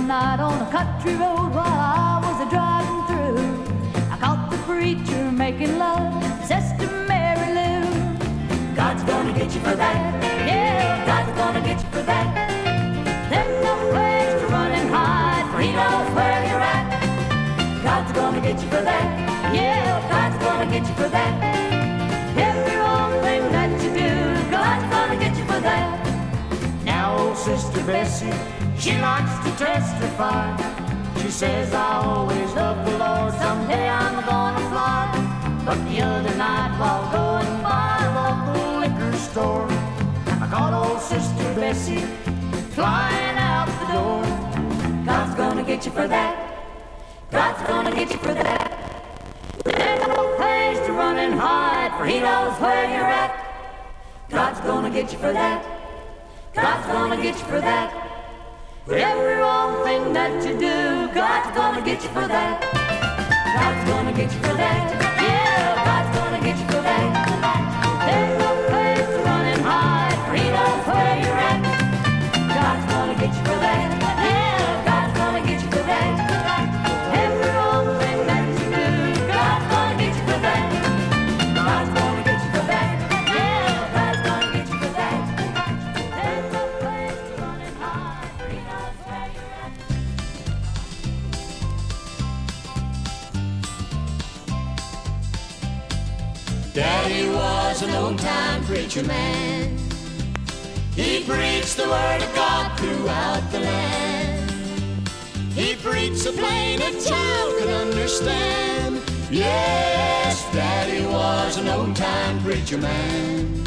night 0.09 0.39
on 0.39 0.59
a 0.67 0.71
country 0.71 1.13
road 1.13 1.53
while 1.53 1.79
I 2.09 2.17
was 2.25 2.37
a 2.41 2.49
driving 2.49 3.01
through, 3.09 3.45
I 4.11 4.17
caught 4.17 4.49
the 4.49 4.57
preacher 4.65 5.31
making 5.31 5.77
love 5.77 6.09
to 6.23 6.47
Sister 6.47 6.89
Mary 7.07 7.49
Lou. 7.57 7.85
God's 8.75 9.03
gonna 9.03 9.33
get 9.37 9.53
you 9.53 9.61
for 9.61 9.75
that. 9.75 9.99
Yeah, 10.47 11.05
God's 11.05 11.31
gonna 11.37 11.61
get 11.61 11.77
you 11.83 11.89
for 11.91 12.01
that. 12.01 12.27
There's 13.29 13.63
no 13.63 13.75
place 13.91 14.33
to 14.41 14.47
run 14.47 14.71
and 14.71 14.89
hide, 14.89 15.45
he 15.61 15.73
knows 15.77 16.09
where 16.17 16.41
you're 16.49 16.65
at. 16.75 16.87
God's 17.83 18.11
gonna 18.11 18.41
get 18.41 18.57
you 18.63 18.69
for 18.75 18.81
that. 18.81 19.07
Yeah, 19.53 20.09
God's 20.09 20.43
gonna 20.43 20.71
get 20.71 20.87
you 20.89 20.95
for 20.95 21.09
that. 21.17 21.33
Every 22.35 22.77
wrong 22.77 23.11
thing 23.21 23.43
that 23.51 23.69
you 23.83 23.89
do, 24.03 24.49
God's 24.49 24.85
gonna 24.89 25.19
get 25.23 25.37
you 25.37 25.45
for 25.45 25.59
that. 25.59 25.87
Now, 26.83 27.15
old 27.15 27.37
Sister 27.37 27.83
Bessie, 27.83 28.33
she 28.79 28.97
likes 28.97 29.35
to 29.43 29.51
testify. 29.57 30.55
She 31.21 31.29
says, 31.29 31.73
I 31.73 32.01
always 32.05 32.53
love 32.53 32.77
the 32.85 32.97
Lord, 32.97 33.33
someday 33.33 33.89
I'm 33.89 34.25
gonna 34.25 34.69
fly. 34.69 35.61
But 35.65 35.77
the 35.89 36.01
other 36.01 36.35
night 36.35 36.71
while 36.79 37.03
going 37.11 37.61
by 37.61 37.97
a 38.07 38.11
local 38.19 38.79
liquor 38.79 39.17
store, 39.17 39.67
I 40.41 40.47
caught 40.49 40.73
old 40.73 41.01
Sister 41.01 41.53
Bessie 41.55 42.05
flying 42.71 43.37
out 43.37 43.67
the 43.81 43.87
door. 43.97 45.05
God's 45.05 45.35
gonna 45.35 45.63
get 45.63 45.85
you 45.85 45.91
for 45.91 46.07
that. 46.07 46.35
God's 47.31 47.67
gonna 47.67 47.93
get 47.93 48.09
you 48.11 48.17
for 48.17 48.33
that. 48.33 49.03
There's 49.65 50.07
no 50.07 50.35
place 50.37 50.79
to 50.87 50.93
run 50.93 51.17
and 51.17 51.33
hide, 51.33 51.91
for 51.97 52.05
he 52.05 52.21
knows 52.21 52.57
where 52.61 52.85
you're 52.85 53.11
at. 53.23 53.33
God's 54.29 54.61
gonna 54.61 54.89
get 54.89 55.11
you 55.11 55.19
for 55.19 55.33
that. 55.33 55.65
God's 56.53 56.87
gonna 56.87 57.21
get 57.21 57.37
you 57.37 57.45
for 57.45 57.59
that. 57.59 58.08
Every 58.91 59.35
wrong 59.35 59.83
thing 59.83 60.13
that 60.13 60.43
you 60.43 60.57
do, 60.57 61.13
God's 61.13 61.55
gonna 61.55 61.79
get 61.85 62.03
you 62.03 62.09
for 62.09 62.27
that. 62.27 62.59
God's 63.55 63.87
gonna 63.87 64.11
get 64.11 64.33
you 64.33 64.39
for 64.39 64.55
that. 64.55 65.08
Was 98.09 98.21
an 98.21 98.27
old 98.27 98.33
time 98.35 98.63
preacher 98.63 99.03
man. 99.03 99.77
He 100.95 101.23
preached 101.23 101.77
the 101.77 101.87
word 101.87 102.21
of 102.23 102.35
God 102.35 102.79
throughout 102.79 103.51
the 103.51 103.59
land. 103.59 105.09
He 105.53 105.75
preached 105.75 106.17
so 106.17 106.31
plain 106.31 106.81
a 106.81 106.91
child 107.01 107.59
could 107.59 107.69
understand. 107.69 109.01
Yes, 109.31 110.43
Daddy 110.53 111.05
was 111.05 111.57
an 111.57 111.67
old 111.67 111.95
time 111.95 112.41
preacher 112.41 112.77
man. 112.77 113.63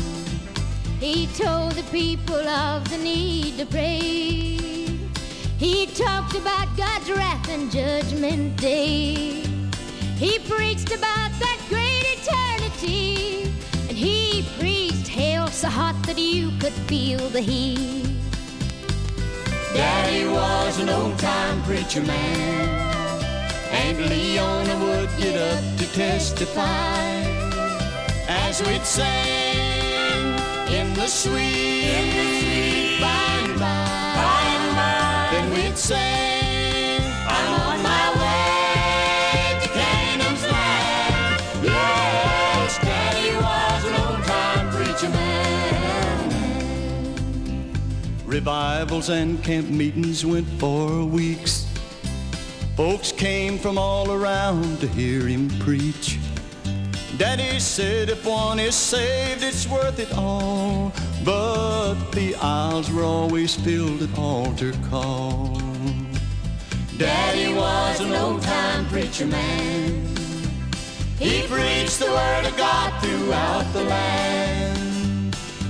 He 0.98 1.26
told 1.28 1.72
the 1.72 1.85
people 1.90 2.46
of 2.48 2.88
the 2.90 2.98
need 2.98 3.59
to 3.59 3.66
pray. 3.66 4.59
He 5.59 5.87
talked 5.87 6.35
about 6.35 6.76
God's 6.76 7.11
wrath 7.11 7.48
and 7.48 7.70
judgment 7.70 8.57
day. 8.57 9.44
He 10.16 10.38
preached 10.40 10.92
about 10.92 11.31
that 11.40 11.61
great 11.68 12.05
eternity. 12.18 13.41
He 14.03 14.45
preached 14.59 15.07
hell 15.07 15.47
so 15.47 15.69
hot 15.69 15.95
that 16.07 16.19
you 16.19 16.51
could 16.59 16.73
feel 16.91 17.21
the 17.29 17.41
heat. 17.41 18.05
Daddy 19.75 20.27
was 20.27 20.81
an 20.81 20.88
old 20.88 21.17
time 21.21 21.62
preacher 21.62 22.03
man. 22.03 22.69
And 23.71 23.99
Leona 24.11 24.75
would 24.87 25.11
get 25.23 25.37
up 25.38 25.79
to 25.79 25.87
testify 25.93 27.12
as 28.27 28.61
we'd 28.67 28.85
sing 28.85 29.07
in 30.79 30.93
the 30.95 31.07
sweet, 31.07 31.87
in 31.97 32.07
the 32.19 32.27
sweet 32.41 33.01
by 33.01 33.07
and 33.45 33.55
by, 33.55 34.17
by 34.19 34.43
and 34.57 34.67
by. 34.75 35.29
Then 35.31 35.47
we'd 35.55 35.79
sing, 35.79 36.12
Revivals 48.33 49.11
and 49.11 49.45
camp 49.45 49.68
meetings 49.68 50.25
went 50.25 50.49
for 50.59 51.05
weeks. 51.05 51.66
Folks 52.79 53.12
came 53.12 53.59
from 53.59 53.77
all 53.77 54.11
around 54.11 54.81
to 54.81 54.88
hear 54.88 55.27
him 55.27 55.51
preach. 55.59 56.18
Daddy 57.18 57.61
said 57.61 58.09
if 58.09 58.25
one 58.25 58.59
is 58.59 58.75
saved, 58.75 59.45
it's 59.45 59.68
worth 59.68 59.99
it 59.99 60.11
all. 60.14 60.95
But 61.23 62.11
the 62.12 62.35
aisles 62.37 62.90
were 62.90 63.05
always 63.05 63.55
filled 63.55 64.01
at 64.01 64.18
altar 64.18 64.73
call. 64.88 65.61
Daddy 66.97 67.53
was 67.53 68.01
an 68.01 68.14
old 68.14 68.40
time 68.40 68.87
preacher 68.87 69.27
man. 69.27 70.07
He 71.18 71.42
preached 71.42 71.99
the 71.99 72.07
word 72.07 72.47
of 72.47 72.57
God 72.57 72.99
throughout 73.03 73.71
the 73.75 73.85
land. 73.85 74.82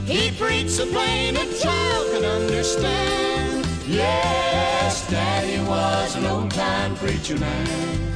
He 0.04 0.32
preached 0.32 0.70
so 0.70 0.86
plain 0.86 1.36
a 1.36 1.46
child 1.58 2.06
could 2.12 2.24
understand. 2.24 3.66
Yes, 3.86 5.08
Daddy 5.08 5.62
was 5.68 6.16
an 6.16 6.26
old 6.26 6.50
time 6.50 6.96
preacher 6.96 7.38
man. 7.38 8.12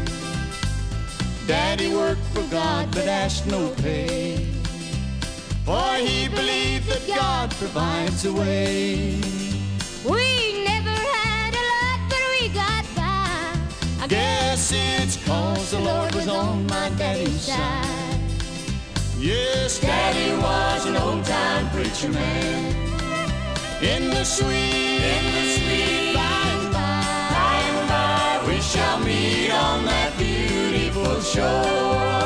Daddy 1.46 1.94
worked 1.94 2.24
for 2.34 2.42
God 2.50 2.90
but 2.90 3.06
asked 3.06 3.46
no 3.46 3.68
pay. 3.82 4.36
For 5.64 5.94
he 5.96 6.28
believed 6.28 6.88
that 6.88 7.06
God 7.06 7.50
provides 7.52 8.24
a 8.24 8.32
way. 8.32 9.20
We 10.04 10.64
never 10.64 10.90
had 10.90 11.54
a 11.54 11.64
lot, 11.72 12.00
but 12.10 12.22
we 12.40 12.48
got 12.48 12.84
by. 12.96 14.04
I 14.04 14.06
guess 14.08 14.72
it's 14.72 15.24
cause 15.24 15.70
the 15.70 15.80
Lord 15.80 16.14
was 16.16 16.26
on 16.26 16.66
my 16.66 16.88
daddy's 16.90 17.42
side. 17.42 18.05
Yes, 19.18 19.78
Daddy 19.80 20.36
was 20.42 20.84
an 20.84 20.96
old 20.96 21.24
time 21.24 21.70
preacher 21.70 22.10
man. 22.10 22.76
In 23.82 24.10
the 24.10 24.24
sweet, 24.24 24.52
in 24.52 25.24
the 25.32 25.56
sweet 25.56 26.14
by 26.14 26.20
and 26.20 26.72
by, 26.72 26.78
by 27.32 27.54
and 27.64 27.88
by, 27.88 28.46
we 28.46 28.60
shall 28.60 28.98
meet 28.98 29.50
on 29.50 29.86
that 29.86 30.12
beautiful 30.18 31.20
shore. 31.22 32.25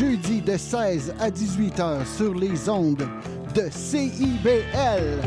Jeudis 0.00 0.40
de 0.40 0.56
16 0.56 1.14
à 1.20 1.30
18 1.30 1.78
heures 1.78 2.06
sur 2.06 2.32
les 2.32 2.70
ondes 2.70 3.06
de 3.54 3.68
CIBL. 3.70 5.20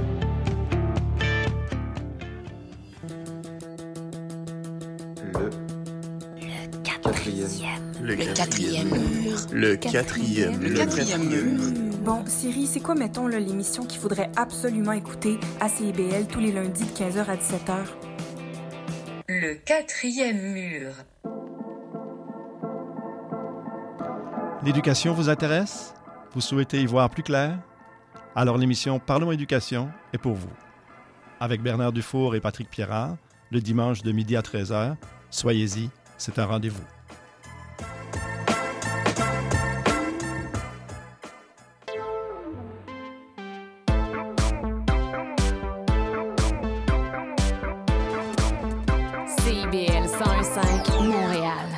Le 5.31 5.51
Le 8.01 8.15
quatrième 8.33 8.89
mur. 8.89 9.37
Le 9.51 9.75
quatrième. 9.75 10.59
Le 10.59 10.73
quatrième 10.73 11.29
mur. 11.29 11.61
Bon, 12.03 12.25
Siri, 12.25 12.65
c'est 12.65 12.79
quoi, 12.79 12.95
mettons, 12.95 13.27
là, 13.27 13.39
l'émission 13.39 13.85
qu'il 13.85 14.01
faudrait 14.01 14.31
absolument 14.35 14.93
écouter 14.93 15.37
à 15.59 15.69
CIBL 15.69 16.25
tous 16.31 16.39
les 16.39 16.51
lundis 16.51 16.85
de 16.85 16.97
15h 16.97 17.25
à 17.27 17.35
17h? 17.35 17.77
Le 19.27 19.53
quatrième 19.53 20.41
mur. 20.41 20.93
L'éducation 24.65 25.13
vous 25.13 25.27
intéresse? 25.27 25.93
Vous 26.33 26.39
souhaitez 26.39 26.81
y 26.81 26.85
voir 26.85 27.09
plus 27.09 27.21
clair? 27.21 27.59
Alors 28.33 28.57
l'émission 28.57 28.97
Parlons 28.97 29.29
éducation 29.33 29.89
est 30.13 30.17
pour 30.17 30.35
vous. 30.35 30.53
Avec 31.41 31.61
Bernard 31.61 31.91
Dufour 31.91 32.33
et 32.33 32.39
Patrick 32.39 32.69
Pierrard, 32.69 33.17
le 33.51 33.59
dimanche 33.59 34.03
de 34.03 34.13
midi 34.13 34.37
à 34.37 34.41
13h, 34.41 34.95
soyez-y, 35.29 35.89
c'est 36.17 36.39
un 36.39 36.45
rendez-vous. 36.45 36.81
CIBL 49.27 50.07
105 50.07 51.01
Montréal. 51.01 51.72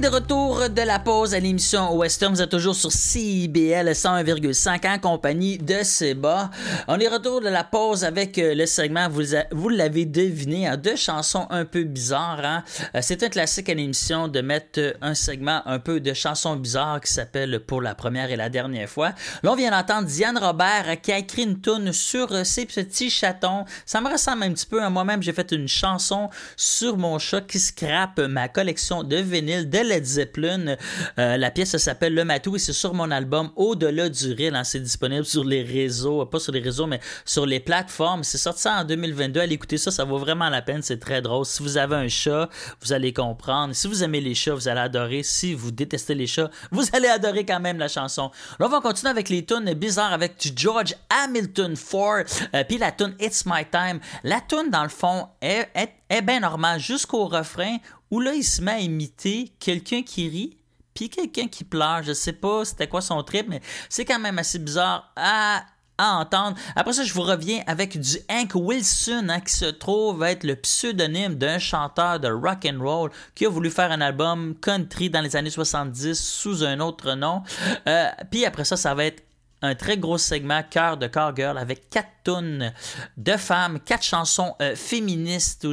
De 0.00 0.06
retour 0.08 0.68
de 0.70 0.82
la 0.82 1.00
pause 1.00 1.34
à 1.34 1.40
l'émission 1.40 1.92
Western. 1.96 2.32
Vous 2.32 2.40
êtes 2.40 2.50
toujours 2.50 2.74
sur 2.76 2.92
CIBL 2.92 3.88
101,5 3.90 4.86
en 4.94 4.98
compagnie 4.98 5.58
de 5.58 5.82
Seba. 5.82 6.50
On 6.86 7.00
est 7.00 7.08
retour 7.08 7.40
de 7.40 7.48
la 7.48 7.64
pause 7.64 8.04
avec 8.04 8.38
euh, 8.38 8.54
le 8.54 8.66
segment, 8.66 9.08
vous, 9.08 9.22
vous 9.50 9.68
l'avez 9.68 10.04
deviné, 10.04 10.68
hein, 10.68 10.76
deux 10.76 10.94
chansons 10.94 11.46
un 11.50 11.64
peu 11.64 11.82
bizarres. 11.82 12.44
hein. 12.44 12.64
Euh, 12.94 13.00
C'est 13.02 13.22
un 13.24 13.28
classique 13.28 13.68
à 13.70 13.74
l'émission 13.74 14.28
de 14.28 14.40
mettre 14.40 14.78
euh, 14.78 14.92
un 15.00 15.14
segment 15.14 15.62
un 15.66 15.80
peu 15.80 15.98
de 15.98 16.12
chansons 16.12 16.54
bizarres 16.54 17.00
qui 17.00 17.12
s'appelle 17.12 17.58
Pour 17.60 17.82
la 17.82 17.94
première 17.96 18.30
et 18.30 18.36
la 18.36 18.48
dernière 18.50 18.88
fois. 18.88 19.12
Là, 19.42 19.52
on 19.52 19.56
vient 19.56 19.70
d'entendre 19.72 20.06
Diane 20.06 20.38
Robert 20.38 21.00
qui 21.02 21.10
a 21.12 21.18
écrit 21.18 21.42
une 21.42 21.60
tune 21.60 21.92
sur 21.92 22.46
ses 22.46 22.66
petits 22.66 23.10
chatons. 23.10 23.64
Ça 23.84 24.00
me 24.00 24.08
ressemble 24.10 24.44
un 24.44 24.52
petit 24.52 24.66
peu. 24.66 24.80
hein. 24.82 24.90
Moi-même, 24.90 25.22
j'ai 25.22 25.32
fait 25.32 25.50
une 25.50 25.66
chanson 25.68 26.30
sur 26.56 26.96
mon 26.96 27.18
chat 27.18 27.40
qui 27.40 27.58
scrape 27.58 28.20
ma 28.20 28.48
collection 28.48 29.02
de 29.02 29.16
vinyle 29.16 29.68
de 29.68 29.87
Led 29.88 30.04
Zeppelin. 30.04 30.76
Euh, 31.18 31.36
la 31.36 31.50
pièce 31.50 31.76
s'appelle 31.76 32.14
Le 32.14 32.24
Matou 32.24 32.56
et 32.56 32.58
c'est 32.58 32.72
sur 32.72 32.94
mon 32.94 33.10
album 33.10 33.50
Au-delà 33.56 34.08
du 34.08 34.32
rire. 34.32 34.54
hein. 34.54 34.64
C'est 34.64 34.80
disponible 34.80 35.24
sur 35.24 35.44
les 35.44 35.62
réseaux, 35.62 36.24
pas 36.26 36.38
sur 36.38 36.52
les 36.52 36.60
réseaux, 36.60 36.86
mais 36.86 37.00
sur 37.24 37.46
les 37.46 37.60
plateformes. 37.60 38.22
C'est 38.24 38.38
sorti 38.38 38.62
ça 38.62 38.80
en 38.80 38.84
2022. 38.84 39.40
Allez 39.40 39.54
écouter 39.54 39.78
ça, 39.78 39.90
ça 39.90 40.04
vaut 40.04 40.18
vraiment 40.18 40.48
la 40.48 40.62
peine. 40.62 40.82
C'est 40.82 40.98
très 41.00 41.22
drôle. 41.22 41.46
Si 41.46 41.62
vous 41.62 41.76
avez 41.76 41.96
un 41.96 42.08
chat, 42.08 42.48
vous 42.82 42.92
allez 42.92 43.12
comprendre. 43.12 43.74
Si 43.74 43.88
vous 43.88 44.02
aimez 44.04 44.20
les 44.20 44.34
chats, 44.34 44.54
vous 44.54 44.68
allez 44.68 44.80
adorer. 44.80 45.22
Si 45.22 45.54
vous 45.54 45.70
détestez 45.70 46.14
les 46.14 46.26
chats, 46.26 46.50
vous 46.70 46.84
allez 46.92 47.08
adorer 47.08 47.44
quand 47.44 47.60
même 47.60 47.78
la 47.78 47.88
chanson. 47.88 48.30
Là, 48.58 48.66
on 48.66 48.68
va 48.68 48.80
continuer 48.80 49.10
avec 49.10 49.28
les 49.28 49.44
tunes 49.44 49.72
bizarres 49.74 50.12
avec 50.12 50.38
du 50.38 50.50
George 50.54 50.94
Hamilton 51.24 51.74
4, 51.76 52.48
euh, 52.54 52.64
puis 52.68 52.78
la 52.78 52.92
tune 52.92 53.14
It's 53.20 53.44
My 53.46 53.64
Time. 53.70 54.00
La 54.24 54.40
tune, 54.40 54.70
dans 54.70 54.82
le 54.82 54.88
fond, 54.88 55.28
est 55.40 56.22
bien 56.22 56.40
normale 56.40 56.80
jusqu'au 56.80 57.26
refrain 57.26 57.76
où 58.10 58.20
là, 58.20 58.34
il 58.34 58.44
se 58.44 58.62
met 58.62 58.72
à 58.72 58.80
imiter 58.80 59.52
quelqu'un 59.58 60.02
qui 60.02 60.28
rit 60.28 60.56
puis 60.94 61.08
quelqu'un 61.08 61.46
qui 61.46 61.64
pleure. 61.64 62.02
Je 62.02 62.12
sais 62.12 62.32
pas 62.32 62.64
c'était 62.64 62.88
quoi 62.88 63.00
son 63.00 63.22
trip, 63.22 63.46
mais 63.48 63.60
c'est 63.88 64.04
quand 64.04 64.18
même 64.18 64.38
assez 64.38 64.58
bizarre 64.58 65.12
à, 65.16 65.64
entendre. 66.00 66.56
Après 66.76 66.92
ça, 66.92 67.02
je 67.02 67.12
vous 67.12 67.22
reviens 67.22 67.62
avec 67.66 67.98
du 67.98 68.18
Hank 68.30 68.52
Wilson, 68.54 69.26
hein, 69.30 69.40
qui 69.40 69.52
se 69.52 69.64
trouve 69.64 70.22
être 70.22 70.44
le 70.44 70.54
pseudonyme 70.54 71.34
d'un 71.34 71.58
chanteur 71.58 72.20
de 72.20 72.28
rock 72.28 72.66
and 72.66 72.80
roll 72.80 73.10
qui 73.34 73.46
a 73.46 73.48
voulu 73.48 73.68
faire 73.68 73.90
un 73.90 74.00
album 74.00 74.54
country 74.60 75.10
dans 75.10 75.20
les 75.20 75.34
années 75.34 75.50
70 75.50 76.14
sous 76.14 76.62
un 76.62 76.78
autre 76.78 77.14
nom. 77.14 77.42
Euh, 77.88 78.06
puis 78.30 78.44
après 78.44 78.64
ça, 78.64 78.76
ça 78.76 78.94
va 78.94 79.06
être 79.06 79.24
un 79.62 79.74
très 79.74 79.96
gros 79.96 80.18
segment 80.18 80.62
cœur 80.68 80.96
de 80.96 81.10
Girl 81.36 81.58
avec 81.58 81.90
quatre 81.90 82.08
tunes 82.24 82.72
de 83.16 83.32
femmes, 83.32 83.80
quatre 83.80 84.04
chansons 84.04 84.54
euh, 84.60 84.74
féministes. 84.76 85.66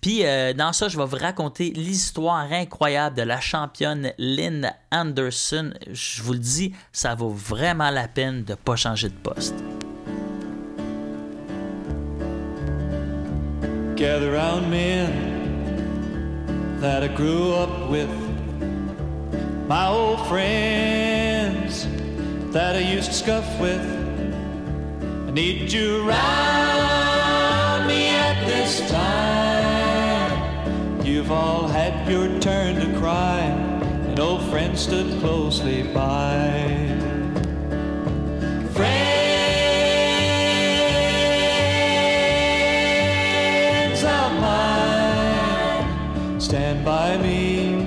Puis 0.00 0.24
euh, 0.24 0.52
dans 0.52 0.72
ça, 0.72 0.88
je 0.88 0.96
vais 0.96 1.04
vous 1.04 1.16
raconter 1.16 1.70
l'histoire 1.70 2.50
incroyable 2.52 3.16
de 3.16 3.22
la 3.22 3.40
championne 3.40 4.12
Lynn 4.18 4.72
Anderson. 4.90 5.72
Je 5.90 6.22
vous 6.22 6.32
le 6.32 6.38
dis, 6.38 6.72
ça 6.92 7.14
vaut 7.14 7.30
vraiment 7.30 7.90
la 7.90 8.08
peine 8.08 8.44
de 8.44 8.54
pas 8.54 8.76
changer 8.76 9.08
de 9.08 9.14
poste. 9.14 9.54
That 22.52 22.76
I 22.76 22.80
used 22.80 23.08
to 23.08 23.14
scuff 23.14 23.60
with. 23.60 23.80
I 25.28 25.30
need 25.30 25.72
you 25.72 26.08
around 26.08 27.86
me 27.86 28.08
at 28.08 28.44
this 28.46 28.80
time. 28.90 31.04
You've 31.04 31.30
all 31.30 31.68
had 31.68 32.08
your 32.10 32.26
turn 32.40 32.80
to 32.80 32.98
cry, 32.98 33.40
and 33.40 34.18
old 34.18 34.42
friends 34.50 34.80
stood 34.80 35.20
closely 35.20 35.82
by. 35.82 36.64
Friends 38.74 39.12
of 44.02 44.32
mine, 44.40 46.40
stand 46.40 46.82
by 46.84 47.16
me, 47.18 47.84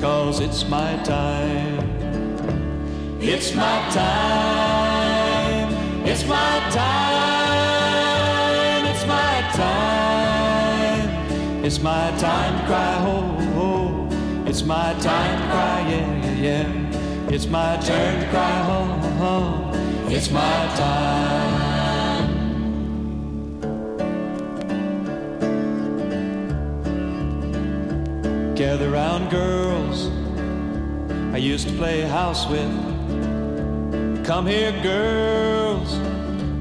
cause 0.00 0.40
it's 0.40 0.68
my 0.68 0.96
time. 1.04 1.61
It's 3.24 3.54
my 3.54 3.88
time, 3.92 5.72
it's 6.04 6.26
my 6.26 6.58
time, 6.72 8.04
it's 8.84 9.06
my 9.06 9.42
time. 9.54 11.08
It's 11.64 11.80
my 11.80 12.10
time 12.18 12.58
to 12.58 12.66
cry, 12.66 12.94
ho, 12.94 13.20
ho. 13.54 14.08
It's 14.44 14.64
my 14.64 14.92
time 14.94 15.40
to 15.40 15.46
cry, 15.52 15.86
yeah, 15.88 16.32
yeah. 16.32 16.66
It's 17.28 17.46
my 17.46 17.76
turn 17.76 18.22
to 18.22 18.28
cry, 18.30 18.62
ho, 18.64 18.84
ho. 19.20 19.70
It's 20.08 20.28
my 20.32 20.66
time. 20.74 21.62
Gather 28.56 28.90
round 28.90 29.30
girls 29.30 30.10
I 31.32 31.36
used 31.36 31.68
to 31.68 31.74
play 31.74 32.00
house 32.00 32.48
with. 32.48 32.91
Come 34.24 34.46
here, 34.46 34.70
girls. 34.84 35.98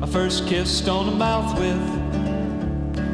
I 0.02 0.08
first 0.08 0.48
kissed 0.48 0.90
on 0.90 1.06
the 1.06 1.12
mouth 1.12 1.60
with. 1.60 1.80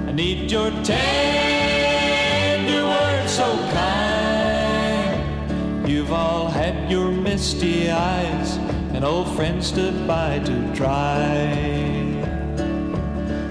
I 0.08 0.14
need 0.14 0.50
your 0.50 0.72
tender 0.84 2.86
words 2.86 3.30
so 3.30 3.44
kind. 3.74 5.86
You've 5.86 6.14
all 6.14 6.48
had 6.48 6.90
your 6.90 7.12
misty 7.12 7.92
eyes, 7.92 8.56
and 8.94 9.04
old 9.04 9.36
friends 9.36 9.68
stood 9.68 10.08
by 10.08 10.40
to 10.40 10.74
dry. 10.74 12.24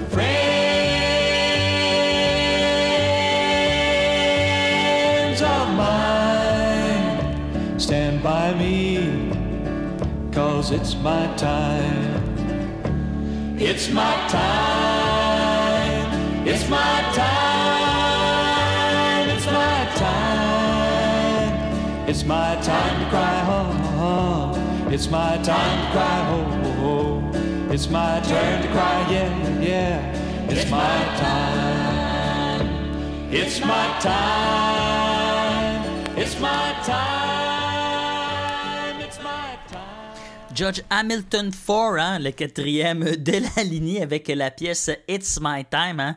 Friends 0.09 0.62
of 5.42 5.68
mine, 5.76 7.78
stand 7.78 8.22
by 8.22 8.55
me, 8.55 8.95
cause 10.37 10.70
it's 10.70 10.95
my 10.97 11.26
time. 11.37 12.22
It's 13.59 13.91
my 13.91 14.14
time, 14.28 16.12
it's 16.47 16.68
my 16.68 17.01
time, 17.14 18.11
it's 19.30 19.47
my 19.47 19.91
time. 20.05 21.53
It's 22.07 22.24
my 22.24 22.55
time 22.61 23.03
to 23.03 23.09
cry, 23.09 23.39
ho, 23.49 23.62
ho. 23.99 24.53
It's 24.91 25.09
my 25.11 25.39
time 25.39 25.78
to 25.80 25.91
cry, 25.95 26.18
ho, 26.28 26.39
ho. 26.82 27.22
It's 27.72 27.89
my 27.89 28.20
turn 28.20 28.61
to 28.61 28.68
cry, 28.68 29.07
yeah, 29.11 29.32
yeah. 29.59 29.99
It's 30.51 30.70
my 30.70 30.99
time. 31.24 32.68
It's 33.32 33.61
my 33.61 33.87
time. 34.01 35.82
It's 36.18 36.39
my 36.39 36.74
time. 36.84 37.36
George 40.57 40.83
Hamilton 40.89 41.51
4, 41.51 41.99
hein, 41.99 42.19
le 42.19 42.31
quatrième 42.31 43.05
de 43.17 43.33
la 43.57 43.63
lignée 43.63 44.03
avec 44.03 44.27
la 44.29 44.51
pièce 44.51 44.91
It's 45.07 45.39
My 45.39 45.67
Time. 45.67 46.01
hein. 46.01 46.17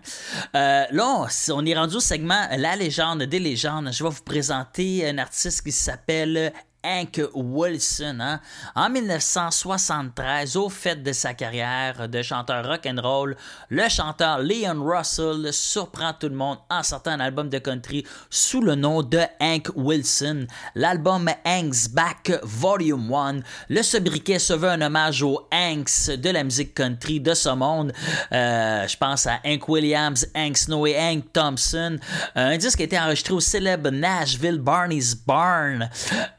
Euh, 0.56 0.86
là, 0.92 1.28
on 1.52 1.66
est 1.66 1.76
rendu 1.76 1.98
au 1.98 2.00
segment 2.00 2.48
La 2.58 2.78
légende 2.78 3.24
des 3.24 3.40
légendes. 3.40 3.90
Je 3.92 4.02
vais 4.02 4.10
vous 4.10 4.24
présenter 4.24 5.10
un 5.10 5.18
artiste 5.18 5.62
qui 5.62 5.74
s'appelle 5.74 6.54
Hank 6.84 7.22
Wilson. 7.34 8.18
hein. 8.22 8.40
En 8.76 8.90
1973, 8.90 10.56
au 10.56 10.70
fait 10.70 11.02
de 11.04 11.12
sa 11.12 11.34
carrière 11.34 12.08
de 12.08 12.22
chanteur 12.22 12.66
rock 12.66 12.88
and 12.88 13.02
roll, 13.02 13.36
le 13.70 13.90
chanteur 13.90 14.40
Leon 14.40 14.84
Russell 14.84 15.52
surprend 15.52 16.14
tout 16.14 16.30
le 16.30 16.36
monde 16.36 16.58
en 16.70 16.84
sortant 16.84 17.12
un 17.12 17.20
album 17.20 17.50
de 17.50 17.58
country 17.60 18.06
sous 18.30 18.62
le 18.62 18.76
nom 18.76 19.02
de 19.04 19.20
Hank 19.40 19.70
Wilson. 19.76 20.48
L'album 20.76 21.30
Hank's 21.46 21.90
Back 21.90 22.32
Volume 22.44 23.14
1. 23.14 23.40
Le 23.70 23.82
sobriquet 23.84 24.40
se 24.40 24.54
veut 24.54 24.70
un 24.70 24.82
hommage 24.82 25.22
aux 25.24 25.48
Hanks 25.52 26.12
de 26.18 26.30
la 26.30 26.44
musique 26.44 26.74
country 26.74 27.20
de 27.20 27.34
ce 27.34 27.50
monde. 27.50 27.92
Euh, 28.32 28.88
je 28.88 28.98
pense 28.98 29.28
à 29.28 29.40
Hank 29.46 29.68
Williams, 29.68 30.28
Hank 30.36 30.58
Snow 30.58 30.86
et 30.88 30.98
Hank 30.98 31.32
Thompson. 31.34 31.98
Euh, 32.38 32.54
un 32.54 32.58
disque 32.58 32.82
a 32.82 32.84
été 32.84 33.00
enregistré 33.00 33.34
au 33.34 33.40
célèbre 33.40 33.90
Nashville 33.90 34.60
Barney's 34.60 35.16
Barn. 35.16 35.90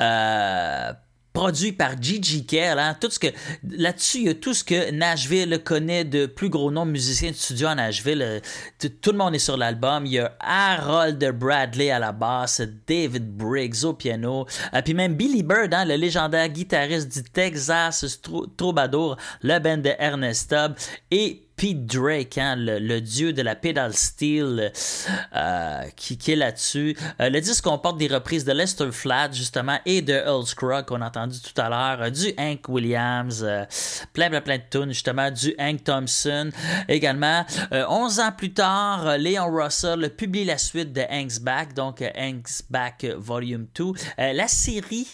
Euh, 0.01 0.30
produit 1.33 1.73
par 1.73 2.01
Gigi 2.01 2.45
Kell. 2.45 2.79
hein. 2.79 2.97
Tout 3.01 3.09
ce 3.09 3.19
que 3.19 3.29
là-dessus, 3.63 4.19
il 4.19 4.25
y 4.25 4.29
a 4.29 4.35
tout 4.35 4.53
ce 4.53 4.65
que 4.65 4.91
Nashville 4.91 5.61
connaît 5.65 6.05
de 6.05 6.27
plus 6.27 6.49
gros 6.49 6.71
noms 6.73 6.85
musiciens 6.85 7.31
de 7.31 7.37
studio 7.37 7.69
à 7.69 7.75
Nashville. 7.77 8.21
Euh, 8.21 8.41
Tout 9.01 9.13
le 9.13 9.19
monde 9.19 9.35
est 9.37 9.39
sur 9.39 9.57
l'album. 9.57 10.07
Il 10.07 10.13
y 10.13 10.19
a 10.19 10.37
Harold 10.41 11.25
Bradley 11.39 11.91
à 11.91 11.99
la 12.01 12.11
basse, 12.13 12.63
David 12.87 13.37
Briggs 13.37 13.85
au 13.85 13.93
piano, 13.93 14.47
euh, 14.75 14.83
puis 14.83 14.93
même 14.93 15.15
Billy 15.15 15.43
Bird, 15.45 15.73
hein, 15.73 15.85
le 15.85 15.95
légendaire 15.95 16.49
guitariste 16.49 17.13
du 17.13 17.23
Texas 17.23 18.05
Troubadour, 18.57 19.17
le 19.43 19.59
band 19.61 19.79
de 19.79 19.93
Ernest 19.99 20.51
Tubb, 20.51 20.75
et 21.13 21.45
Pete 21.61 21.85
Drake, 21.85 22.39
hein, 22.39 22.55
le, 22.57 23.01
dieu 23.01 23.35
de 23.35 23.43
la 23.43 23.55
pedal 23.55 23.93
steel, 23.93 24.73
euh, 25.37 25.83
qui, 25.95 26.19
est 26.33 26.35
là-dessus. 26.35 26.97
Euh, 27.21 27.29
le 27.29 27.39
disque 27.39 27.65
comporte 27.65 27.99
des 27.99 28.07
reprises 28.07 28.47
de 28.47 28.53
Lester 28.53 28.91
Flatt, 28.91 29.35
justement, 29.35 29.79
et 29.85 30.01
de 30.01 30.15
Earl 30.15 30.47
Scruggs, 30.47 30.87
qu'on 30.87 31.03
a 31.03 31.09
entendu 31.09 31.39
tout 31.39 31.61
à 31.61 31.69
l'heure, 31.69 32.01
euh, 32.01 32.09
du 32.09 32.33
Hank 32.39 32.67
Williams, 32.67 33.47
plein, 34.15 34.31
plein, 34.31 34.41
plein 34.41 34.57
de 34.57 34.63
tunes, 34.71 34.93
justement, 34.93 35.31
du 35.31 35.55
Hank 35.59 35.85
Thompson. 35.85 36.49
Également, 36.89 37.45
euh, 37.73 37.85
11 37.91 38.21
ans 38.21 38.33
plus 38.33 38.55
tard, 38.55 39.19
Leon 39.19 39.51
Russell 39.51 40.09
publie 40.17 40.47
la 40.47 40.57
suite 40.57 40.95
de 40.95 41.03
Hank's 41.11 41.41
Back, 41.41 41.75
donc 41.75 42.03
Hank's 42.17 42.63
Back 42.71 43.05
Volume 43.19 43.67
2. 43.75 43.85
Euh, 44.19 44.33
la 44.33 44.49
série, 44.49 45.07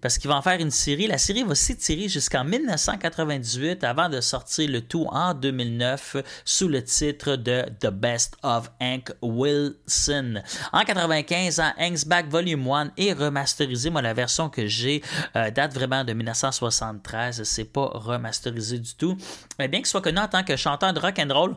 parce 0.00 0.18
qu'il 0.18 0.28
va 0.28 0.36
en 0.36 0.42
faire 0.42 0.60
une 0.60 0.70
série, 0.70 1.06
la 1.06 1.18
série 1.18 1.42
va 1.42 1.54
s'étirer 1.54 2.08
jusqu'en 2.08 2.44
1998 2.44 3.84
avant 3.84 4.08
de 4.08 4.20
sortir 4.20 4.68
le 4.70 4.80
tout 4.80 5.06
en 5.10 5.34
2009 5.34 6.16
sous 6.44 6.68
le 6.68 6.82
titre 6.82 7.36
de 7.36 7.64
The 7.80 7.88
Best 7.88 8.36
of 8.42 8.70
Hank 8.80 9.12
Wilson. 9.22 10.42
En 10.72 10.82
95, 10.82 11.60
en 11.60 11.72
Hank's 11.78 12.04
Back 12.04 12.28
Volume 12.28 12.68
1 12.68 12.92
est 12.96 13.12
remasterisé. 13.12 13.90
Moi, 13.90 14.02
la 14.02 14.14
version 14.14 14.48
que 14.48 14.66
j'ai 14.66 15.02
euh, 15.34 15.50
date 15.50 15.74
vraiment 15.74 16.04
de 16.04 16.12
1973. 16.12 17.42
C'est 17.44 17.64
pas 17.64 17.90
remasterisé 17.94 18.78
du 18.78 18.94
tout. 18.94 19.16
Mais 19.58 19.68
bien 19.68 19.80
qu'il 19.80 19.86
soit 19.86 20.02
connu 20.02 20.18
en 20.18 20.28
tant 20.28 20.42
que 20.42 20.56
chanteur 20.56 20.92
de 20.92 21.00
rock 21.00 21.18
and 21.18 21.32
roll, 21.32 21.56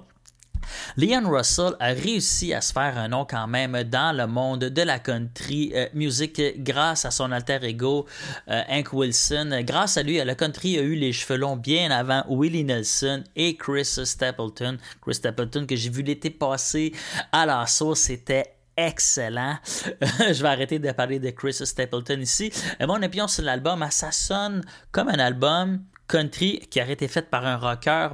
Leon 0.97 1.30
Russell 1.30 1.74
a 1.80 1.88
réussi 1.88 2.53
à 2.53 2.61
se 2.61 2.74
faire 2.74 2.97
un 2.97 3.09
nom 3.09 3.26
quand 3.26 3.47
même 3.47 3.84
dans 3.84 4.15
le 4.15 4.28
monde 4.28 4.65
de 4.65 4.82
la 4.82 4.99
country 4.99 5.72
euh, 5.76 5.88
music 5.93 6.41
grâce 6.63 7.05
à 7.05 7.11
son 7.11 7.32
alter 7.32 7.59
ego 7.63 8.05
euh, 8.49 8.61
Hank 8.70 8.93
Wilson. 8.93 9.61
Grâce 9.63 9.97
à 9.97 10.03
lui, 10.03 10.24
le 10.24 10.36
country 10.36 10.78
a 10.78 10.82
eu 10.82 10.95
les 10.95 11.13
cheveux 11.13 11.38
longs 11.38 11.57
bien 11.57 11.91
avant 11.91 12.24
Willie 12.30 12.63
Nelson 12.63 13.24
et 13.36 13.55
Chris 13.55 13.86
Stapleton. 14.03 14.78
Chris 15.01 15.15
Stapleton 15.15 15.65
que 15.65 15.76
j'ai 15.76 15.89
vu 15.89 16.01
l'été 16.01 16.30
passé 16.30 16.93
à 17.32 17.45
la 17.45 17.65
sauce, 17.65 17.99
c'était 17.99 18.55
excellent. 18.78 19.57
je 20.01 20.41
vais 20.41 20.49
arrêter 20.49 20.80
de 20.80 20.91
parler 20.91 21.20
de 21.20 21.30
Chris 21.32 21.53
Stapleton 21.53 22.20
ici. 22.20 22.51
Mon 22.80 23.01
opinion 23.03 23.28
sur 23.28 23.43
l'album, 23.43 23.84
hein, 23.84 23.89
ça 23.89 24.11
sonne 24.11 24.63
comme 24.91 25.09
un 25.09 25.20
album 25.20 25.84
country 26.07 26.59
qui 26.70 26.82
aurait 26.82 26.93
été 26.93 27.07
fait 27.07 27.30
par 27.30 27.45
un 27.45 27.57
rocker, 27.57 28.09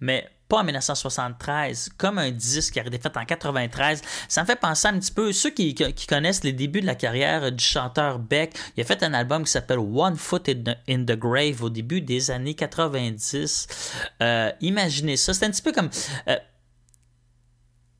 mais 0.00 0.28
pas 0.48 0.58
en 0.58 0.64
1973, 0.64 1.90
comme 1.96 2.18
un 2.18 2.30
disque 2.30 2.74
qui 2.74 2.80
a 2.80 2.86
été 2.86 2.98
fait 2.98 3.16
en 3.16 3.24
93. 3.24 4.02
Ça 4.28 4.42
me 4.42 4.46
fait 4.46 4.56
penser 4.56 4.88
un 4.88 4.98
petit 4.98 5.12
peu, 5.12 5.32
ceux 5.32 5.50
qui, 5.50 5.74
connaissent 6.08 6.44
les 6.44 6.52
débuts 6.52 6.80
de 6.80 6.86
la 6.86 6.94
carrière 6.94 7.52
du 7.52 7.62
chanteur 7.62 8.18
Beck, 8.18 8.58
il 8.76 8.80
a 8.80 8.84
fait 8.84 9.02
un 9.02 9.14
album 9.14 9.44
qui 9.44 9.50
s'appelle 9.50 9.78
One 9.78 10.16
Foot 10.16 10.48
in 10.48 10.62
the, 10.64 10.76
in 10.88 11.04
the 11.04 11.18
Grave 11.18 11.62
au 11.62 11.70
début 11.70 12.00
des 12.00 12.30
années 12.30 12.54
90. 12.54 13.66
Euh, 14.22 14.52
imaginez 14.60 15.16
ça, 15.16 15.34
c'est 15.34 15.44
un 15.44 15.50
petit 15.50 15.62
peu 15.62 15.72
comme... 15.72 15.90
euh, 16.28 16.36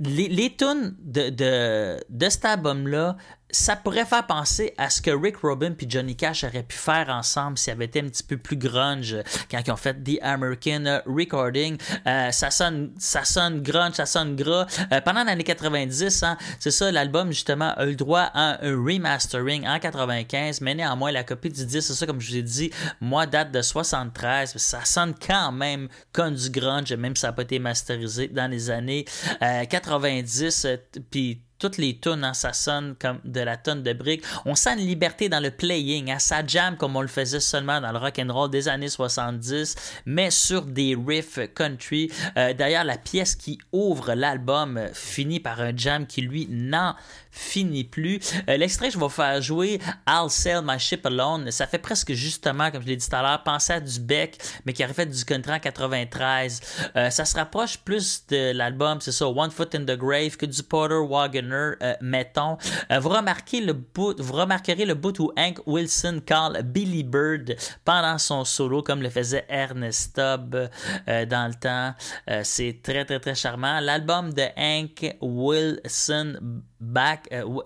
les, 0.00 0.28
les 0.28 0.54
tunes 0.54 0.94
de, 1.00 1.30
de, 1.30 2.04
de 2.08 2.28
cet 2.28 2.44
album-là, 2.44 3.16
ça 3.50 3.76
pourrait 3.76 4.04
faire 4.04 4.26
penser 4.26 4.74
à 4.76 4.90
ce 4.90 5.00
que 5.00 5.10
Rick 5.10 5.38
Rubin 5.38 5.72
puis 5.72 5.86
Johnny 5.88 6.16
Cash 6.16 6.44
auraient 6.44 6.62
pu 6.62 6.76
faire 6.76 7.08
ensemble 7.08 7.58
s'ils 7.58 7.72
avaient 7.72 7.86
été 7.86 8.00
un 8.00 8.08
petit 8.08 8.22
peu 8.22 8.36
plus 8.36 8.56
grunge 8.56 9.16
quand 9.50 9.60
ils 9.66 9.70
ont 9.70 9.76
fait 9.76 9.94
The 9.94 10.18
American 10.22 11.00
Recording. 11.06 11.78
Euh, 12.06 12.30
ça 12.30 12.50
sonne 12.50 12.92
ça 12.98 13.24
sonne 13.24 13.62
grunge, 13.62 13.94
ça 13.94 14.06
sonne 14.06 14.36
gras. 14.36 14.66
Euh, 14.92 15.00
pendant 15.00 15.24
l'année 15.24 15.44
90, 15.44 16.22
hein, 16.22 16.36
c'est 16.58 16.70
ça, 16.70 16.90
l'album 16.90 17.32
justement 17.32 17.72
a 17.76 17.86
eu 17.86 17.90
le 17.90 17.96
droit 17.96 18.30
à 18.34 18.64
un 18.64 18.76
remastering 18.76 19.66
en 19.66 19.78
95, 19.78 20.60
mais 20.60 20.74
néanmoins 20.74 21.10
la 21.10 21.24
copie 21.24 21.50
du 21.50 21.64
disque, 21.64 21.88
c'est 21.88 21.94
ça 21.94 22.06
comme 22.06 22.20
je 22.20 22.30
vous 22.30 22.36
ai 22.36 22.42
dit, 22.42 22.70
moi 23.00 23.26
date 23.26 23.50
de 23.52 23.62
73, 23.62 24.56
ça 24.56 24.84
sonne 24.84 25.14
quand 25.14 25.52
même 25.52 25.88
comme 26.12 26.34
du 26.34 26.50
grunge, 26.50 26.92
même 26.92 27.16
si 27.16 27.22
ça 27.22 27.28
n'a 27.28 27.32
pas 27.32 27.42
été 27.42 27.58
masterisé 27.58 28.28
dans 28.28 28.50
les 28.50 28.70
années 28.70 29.04
euh, 29.42 29.64
90, 29.64 30.64
euh, 30.64 30.76
puis 31.10 31.42
toutes 31.58 31.78
les 31.78 31.98
tunes, 31.98 32.24
hein, 32.24 32.34
ça 32.34 32.52
sonne 32.52 32.94
comme 33.00 33.20
de 33.24 33.40
la 33.40 33.56
tonne 33.56 33.82
de 33.82 33.92
briques. 33.92 34.24
On 34.44 34.54
sent 34.54 34.74
une 34.78 34.86
liberté 34.86 35.28
dans 35.28 35.40
le 35.40 35.50
playing, 35.50 36.10
hein, 36.10 36.18
ça 36.18 36.46
jam 36.46 36.76
comme 36.76 36.96
on 36.96 37.02
le 37.02 37.08
faisait 37.08 37.40
seulement 37.40 37.80
dans 37.80 37.92
le 37.92 37.98
rock 37.98 38.18
and 38.18 38.32
roll 38.32 38.50
des 38.50 38.68
années 38.68 38.88
70, 38.88 39.74
mais 40.06 40.30
sur 40.30 40.62
des 40.62 40.96
riffs 40.96 41.40
country. 41.54 42.10
Euh, 42.36 42.52
D'ailleurs, 42.52 42.84
la 42.84 42.98
pièce 42.98 43.34
qui 43.34 43.58
ouvre 43.72 44.14
l'album 44.14 44.76
euh, 44.76 44.88
finit 44.92 45.40
par 45.40 45.60
un 45.60 45.76
jam 45.76 46.06
qui 46.06 46.22
lui 46.22 46.46
n'en 46.50 46.94
finit 47.38 47.84
plus. 47.84 48.18
Euh, 48.48 48.56
L'extrait 48.56 48.90
je 48.90 48.98
vais 48.98 49.08
faire 49.08 49.40
jouer, 49.40 49.80
I'll 50.08 50.28
Sail 50.28 50.60
My 50.64 50.78
Ship 50.78 51.04
Alone, 51.06 51.50
ça 51.50 51.66
fait 51.66 51.78
presque 51.78 52.12
justement, 52.12 52.70
comme 52.70 52.82
je 52.82 52.88
l'ai 52.88 52.96
dit 52.96 53.08
tout 53.08 53.14
à 53.14 53.22
l'heure, 53.22 53.42
penser 53.42 53.74
à 53.74 53.80
du 53.80 54.00
Beck, 54.00 54.38
mais 54.66 54.72
qui 54.72 54.84
aurait 54.84 54.92
fait 54.92 55.06
du 55.06 55.24
country 55.24 55.52
en 55.52 55.58
93. 55.60 56.60
Euh, 56.96 57.10
ça 57.10 57.24
se 57.24 57.36
rapproche 57.36 57.78
plus 57.78 58.26
de 58.28 58.52
l'album, 58.52 59.00
c'est 59.00 59.12
ça, 59.12 59.28
One 59.28 59.50
Foot 59.50 59.74
in 59.74 59.84
the 59.84 59.96
Grave, 59.96 60.36
que 60.36 60.46
du 60.46 60.62
Porter 60.62 61.00
Wagoner, 61.08 61.74
euh, 61.82 61.94
mettons. 62.00 62.58
Vous, 62.90 63.08
remarquez 63.08 63.60
le 63.60 63.72
bout, 63.72 64.20
vous 64.20 64.32
remarquerez 64.32 64.84
le 64.84 64.94
bout 64.94 65.18
où 65.20 65.32
Hank 65.36 65.60
Wilson 65.66 66.20
call 66.26 66.62
Billy 66.64 67.04
Bird 67.04 67.56
pendant 67.84 68.18
son 68.18 68.44
solo, 68.44 68.82
comme 68.82 69.02
le 69.02 69.10
faisait 69.10 69.44
Ernest 69.48 70.16
Tubb 70.16 70.68
dans 71.06 71.48
le 71.48 71.54
temps. 71.54 71.94
C'est 72.42 72.80
très, 72.82 73.04
très, 73.04 73.20
très 73.20 73.34
charmant. 73.34 73.80
L'album 73.80 74.32
de 74.32 74.44
Hank 74.56 75.16
Wilson 75.20 76.38
Back. 76.80 77.28
euh, 77.32 77.42
w- 77.42 77.62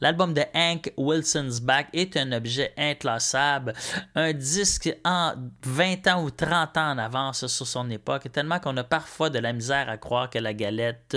L'album 0.00 0.34
de 0.34 0.42
Hank 0.52 0.92
Wilson's 0.96 1.60
Back 1.60 1.86
est 1.92 2.16
un 2.16 2.32
objet 2.32 2.72
inclassable, 2.76 3.72
un 4.16 4.32
disque 4.32 4.92
en 5.04 5.34
20 5.64 6.08
ans 6.08 6.24
ou 6.24 6.30
30 6.32 6.76
ans 6.76 6.90
en 6.90 6.98
avance 6.98 7.46
sur 7.46 7.66
son 7.68 7.88
époque, 7.88 8.32
tellement 8.32 8.58
qu'on 8.58 8.76
a 8.78 8.82
parfois 8.84 9.30
de 9.30 9.38
la 9.38 9.52
misère 9.52 9.88
à 9.88 9.96
croire 9.98 10.28
que 10.28 10.40
la 10.40 10.54
galette 10.54 11.16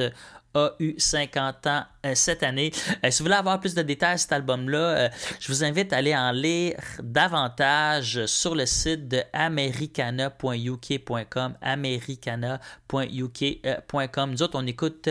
a 0.54 0.70
eu 0.80 0.94
50 1.00 1.66
ans 1.68 1.84
euh, 2.06 2.14
cette 2.16 2.44
année. 2.44 2.72
Euh, 3.04 3.10
si 3.12 3.22
vous 3.24 3.26
voulez 3.26 3.36
avoir 3.38 3.60
plus 3.60 3.74
de 3.74 3.82
détails 3.82 4.20
sur 4.20 4.26
cet 4.30 4.34
album-là, 4.34 4.78
euh, 4.78 5.10
je 5.40 5.48
vous 5.52 5.64
invite 5.64 5.92
à 5.92 5.98
aller 5.98 6.16
en 6.16 6.32
lire 6.32 6.78
davantage 7.02 8.24
sur 8.28 8.54
le 8.56 8.66
site 8.68 9.08
de 9.08 9.24
americana.uk.com, 9.34 11.56
americana.uk.com. 11.62 14.32
Nous 14.32 14.44
autres, 14.44 14.58
on 14.60 14.68
écoute 14.68 15.10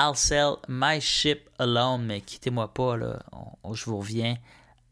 I'll 0.00 0.14
Sell 0.14 0.60
My 0.68 1.00
Ship 1.00 1.50
Alone, 1.58 2.06
mais 2.06 2.20
quittez-moi 2.20 2.72
pas, 2.72 2.96
là. 2.96 3.18
Je 3.72 3.84
vous 3.86 3.98
reviens 3.98 4.36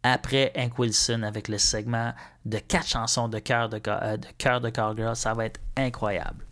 après 0.02 0.52
Hank 0.56 0.80
Wilson 0.80 1.22
avec 1.22 1.46
le 1.46 1.58
segment 1.58 2.12
de 2.44 2.58
quatre 2.58 2.88
chansons 2.88 3.28
de 3.28 3.38
cœur 3.38 3.68
de, 3.68 3.80
euh, 3.86 4.16
cœur 4.36 4.60
de 4.60 4.68
Cowgirl. 4.68 5.14
Ça 5.14 5.32
va 5.32 5.44
être 5.44 5.60
incroyable. 5.76 6.44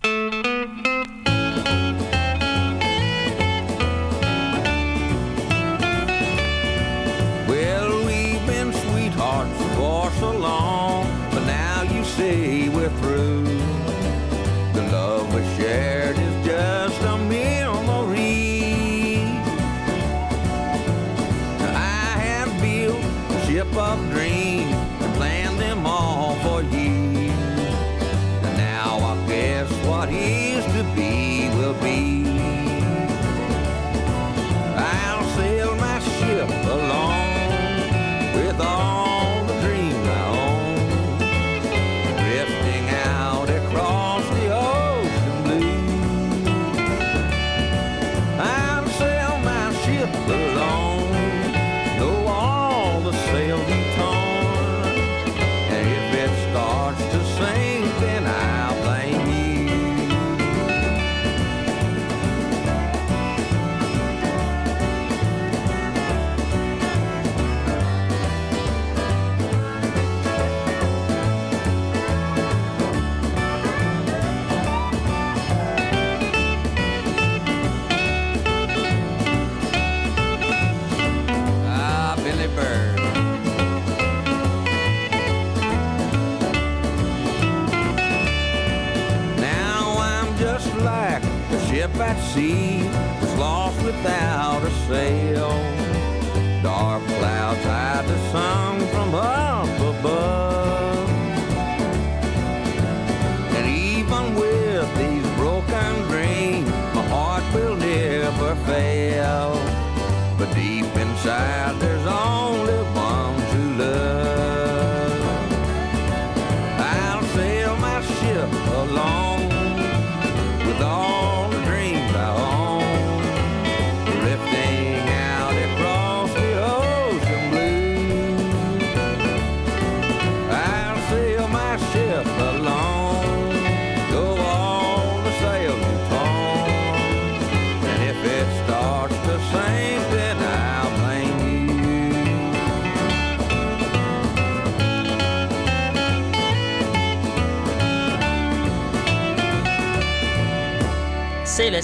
Well, 7.48 8.06
we've 8.06 8.46
been 8.46 8.72
sweethearts 8.72 9.50
for 9.74 10.12
so 10.20 10.30
long, 10.30 11.08
but 11.32 11.44
now 11.44 11.82
you 11.82 12.04
say 12.04 12.68
we're 12.68 12.88
through. 13.00 13.23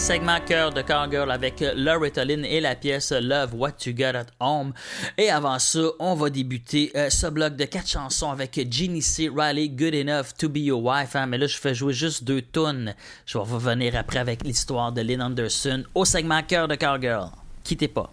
segment 0.01 0.41
cœur 0.41 0.73
de 0.73 0.83
Girl 1.11 1.31
avec 1.31 1.63
Loritoline 1.77 2.47
et 2.47 2.61
la 2.61 2.75
pièce 2.75 3.13
Love 3.13 3.55
What 3.55 3.85
You 3.85 3.93
Got 3.93 4.17
At 4.17 4.27
Home. 4.41 4.73
Et 5.19 5.29
avant 5.29 5.59
ça, 5.59 5.81
on 5.99 6.15
va 6.15 6.31
débuter 6.31 6.91
euh, 6.97 7.11
ce 7.11 7.27
bloc 7.27 7.55
de 7.55 7.67
quatre 7.67 7.89
chansons 7.89 8.31
avec 8.31 8.59
Jeannie 8.71 9.03
C. 9.03 9.31
Riley, 9.35 9.69
Good 9.69 9.95
Enough 9.95 10.35
to 10.39 10.49
Be 10.49 10.59
Your 10.59 10.83
Wife. 10.83 11.15
Hein. 11.17 11.27
Mais 11.27 11.37
là, 11.37 11.47
je 11.47 11.59
fais 11.59 11.75
jouer 11.75 11.93
juste 11.93 12.25
deux 12.25 12.41
tunes. 12.41 12.95
Je 13.27 13.37
vais 13.37 13.45
revenir 13.45 13.95
après 13.95 14.19
avec 14.19 14.43
l'histoire 14.43 14.91
de 14.91 15.03
Lynn 15.03 15.21
Anderson 15.21 15.85
au 15.95 16.07
segment 16.07 16.43
cœur 16.43 16.67
de 16.67 16.77
Girl. 16.81 17.29
Quittez 17.63 17.89
pas. 17.89 18.11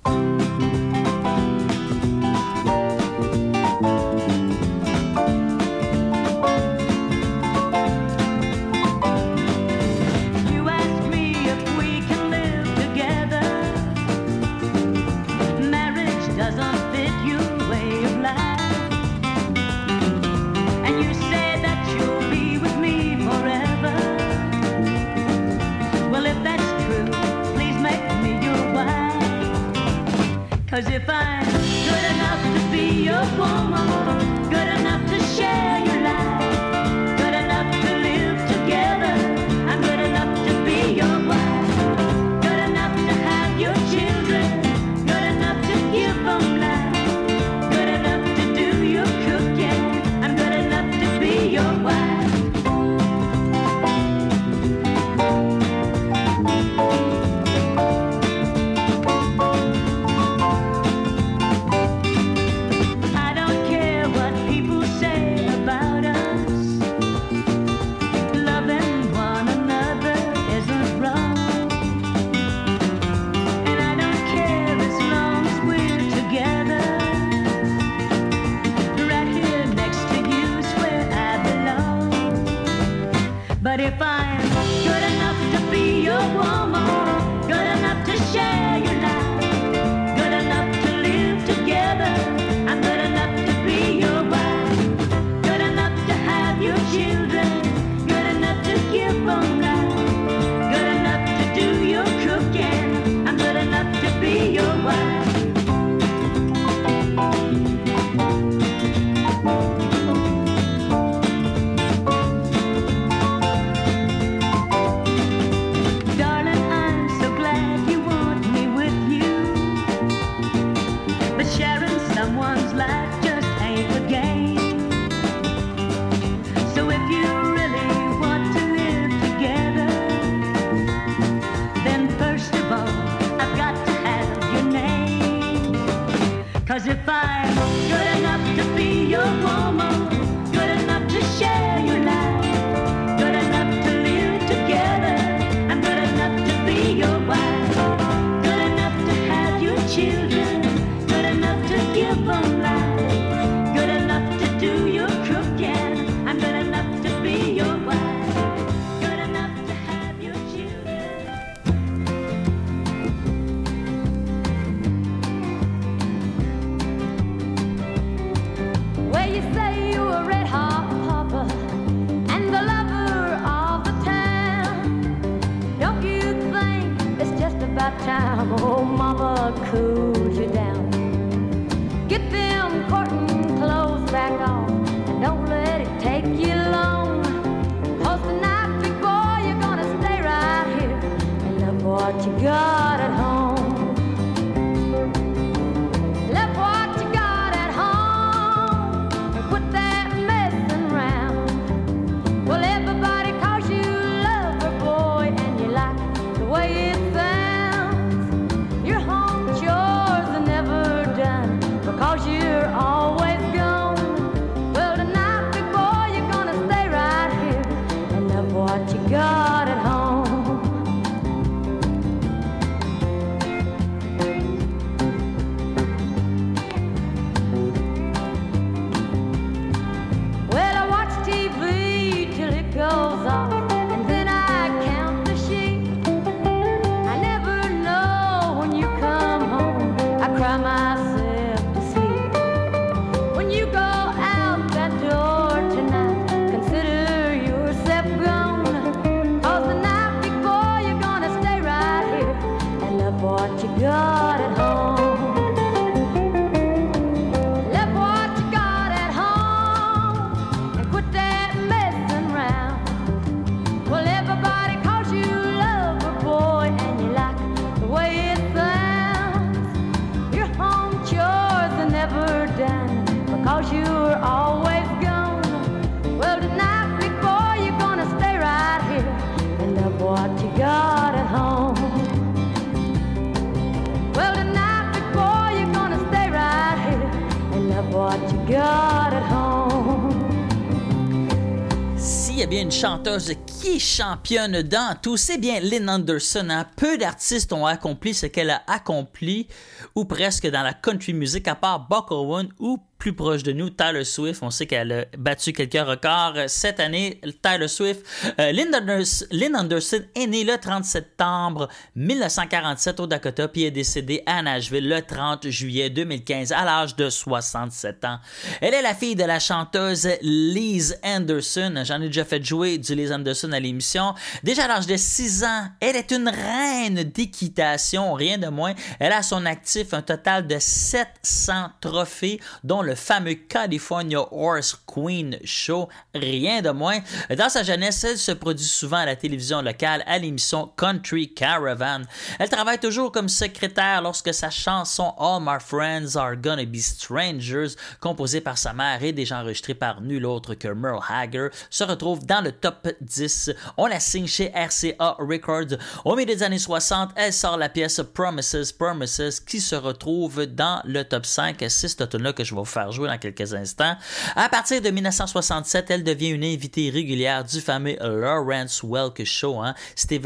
Qui 293.61 293.79
championne 293.79 294.61
dans 294.63 294.97
tout, 295.01 295.15
c'est 295.15 295.37
bien 295.37 295.61
Lynn 295.61 295.89
Anderson. 295.89 296.47
hein. 296.49 296.65
Peu 296.75 296.97
d'artistes 296.97 297.53
ont 297.53 297.65
accompli 297.65 298.13
ce 298.13 298.25
qu'elle 298.25 298.49
a 298.49 298.63
accompli, 298.67 299.47
ou 299.95 300.03
presque 300.03 300.45
dans 300.47 300.61
la 300.61 300.73
country 300.73 301.13
music, 301.13 301.47
à 301.47 301.55
part 301.55 301.87
Buck 301.87 302.11
Owen 302.11 302.49
ou 302.59 302.77
plus 302.97 303.13
proche 303.13 303.43
de 303.43 303.51
nous, 303.51 303.69
Tyler 303.69 304.03
Swift. 304.03 304.41
On 304.41 304.49
sait 304.49 304.65
qu'elle 304.65 304.91
a 304.91 305.05
battu 305.17 305.53
quelques 305.53 305.73
records 305.73 306.49
cette 306.49 306.79
année. 306.79 307.21
Tyler 307.41 307.67
Swift. 307.67 308.05
Euh, 308.39 308.51
Lynn, 308.51 308.73
Anderson, 308.73 309.25
Lynn 309.31 309.55
Anderson 309.55 310.01
est 310.15 310.27
née 310.27 310.43
le 310.43 310.57
30 310.57 310.83
septembre 310.83 311.67
1947 311.95 312.99
au 312.99 313.07
Dakota, 313.07 313.47
puis 313.47 313.63
est 313.63 313.71
décédée 313.71 314.23
à 314.25 314.41
Nashville 314.41 314.87
le 314.87 315.01
30 315.01 315.49
juillet 315.49 315.89
2015 315.89 316.51
à 316.51 316.65
l'âge 316.65 316.95
de 316.95 317.09
67 317.09 318.05
ans. 318.05 318.19
Elle 318.61 318.73
est 318.73 318.81
la 318.81 318.95
fille 318.95 319.15
de 319.15 319.23
la 319.23 319.39
chanteuse 319.39 320.09
Lise 320.21 320.99
Anderson. 321.03 321.83
J'en 321.83 322.01
ai 322.01 322.07
déjà 322.07 322.25
fait 322.25 322.43
jouer 322.43 322.77
du 322.77 322.95
Lise 322.95 323.11
Anderson 323.11 323.51
à 323.51 323.59
l'émission. 323.59 324.15
Déjà 324.43 324.65
à 324.65 324.67
l'âge 324.67 324.87
de 324.87 324.97
6 324.97 325.43
ans, 325.43 325.67
elle 325.79 325.95
est 325.95 326.11
une 326.11 326.29
reine 326.29 327.03
d'équitation, 327.03 328.13
rien 328.13 328.37
de 328.37 328.47
moins. 328.47 328.73
Elle 328.99 329.11
a 329.11 329.17
à 329.17 329.23
son 329.23 329.45
actif 329.45 329.93
un 329.93 330.01
total 330.01 330.47
de 330.47 330.57
700 330.59 331.71
trophées, 331.81 332.39
dont 332.63 332.81
le 332.87 332.95
fameux 332.95 333.33
California 333.33 334.19
Horse 334.31 334.77
Queen 334.87 335.37
Show, 335.43 335.89
rien 336.15 336.61
de 336.61 336.69
moins. 336.69 336.99
Dans 337.37 337.49
sa 337.49 337.61
jeunesse, 337.61 338.01
elle 338.05 338.17
se 338.17 338.31
produit 338.31 338.65
souvent 338.65 338.99
à 338.99 339.05
la 339.05 339.17
télévision 339.17 339.61
locale 339.61 340.03
à 340.07 340.17
l'émission 340.17 340.71
Country 340.77 341.33
Caravan. 341.33 342.03
Elle 342.39 342.49
travaille 342.49 342.79
toujours 342.79 343.11
comme 343.11 343.27
secrétaire 343.27 344.01
lorsque 344.01 344.33
sa 344.33 344.49
chanson 344.49 345.13
All 345.19 345.41
My 345.41 345.59
Friends 345.59 346.15
Are 346.15 346.37
Gonna 346.37 346.63
Be 346.63 346.77
Strangers, 346.77 347.75
composée 347.99 348.39
par 348.39 348.57
sa 348.57 348.71
mère 348.71 349.03
et 349.03 349.11
déjà 349.11 349.41
enregistrée 349.41 349.73
par 349.73 349.99
nul 349.99 350.25
autre 350.25 350.53
que 350.53 350.69
Merle 350.69 351.01
Haggard, 351.09 351.49
se 351.69 351.83
retrouve 351.83 352.25
dans 352.25 352.41
le 352.41 352.53
top 352.53 352.87
10. 353.01 353.51
On 353.75 353.87
la 353.87 353.99
signe 353.99 354.27
chez 354.27 354.53
RCA 354.55 355.17
Records. 355.19 355.77
Au 356.05 356.15
milieu 356.15 356.33
des 356.33 356.43
années 356.43 356.57
60, 356.57 357.09
elle 357.17 357.33
sort 357.33 357.57
la 357.57 357.67
pièce 357.67 357.99
Promises, 358.13 358.71
Promises 358.71 359.43
qui 359.45 359.59
se 359.59 359.75
retrouve 359.75 360.45
dans 360.45 360.81
le 360.85 361.03
top 361.03 361.25
5. 361.25 361.57
C'est 361.67 361.89
cette 361.89 362.15
là 362.15 362.31
que 362.31 362.45
je 362.45 362.55
vais 362.55 362.59
vous 362.59 362.65
faire 362.65 362.76
jouer 362.91 363.07
dans 363.07 363.17
quelques 363.17 363.53
instants. 363.53 363.95
À 364.35 364.49
partir 364.49 364.81
de 364.81 364.89
1967, 364.89 365.91
elle 365.91 366.03
devient 366.03 366.29
une 366.29 366.43
invitée 366.43 366.89
régulière 366.89 367.43
du 367.43 367.59
fameux 367.61 367.97
Lawrence 367.99 368.81
Welk 368.83 369.23
Show. 369.23 369.59
Hein. 369.61 369.73
C'était 369.95 370.19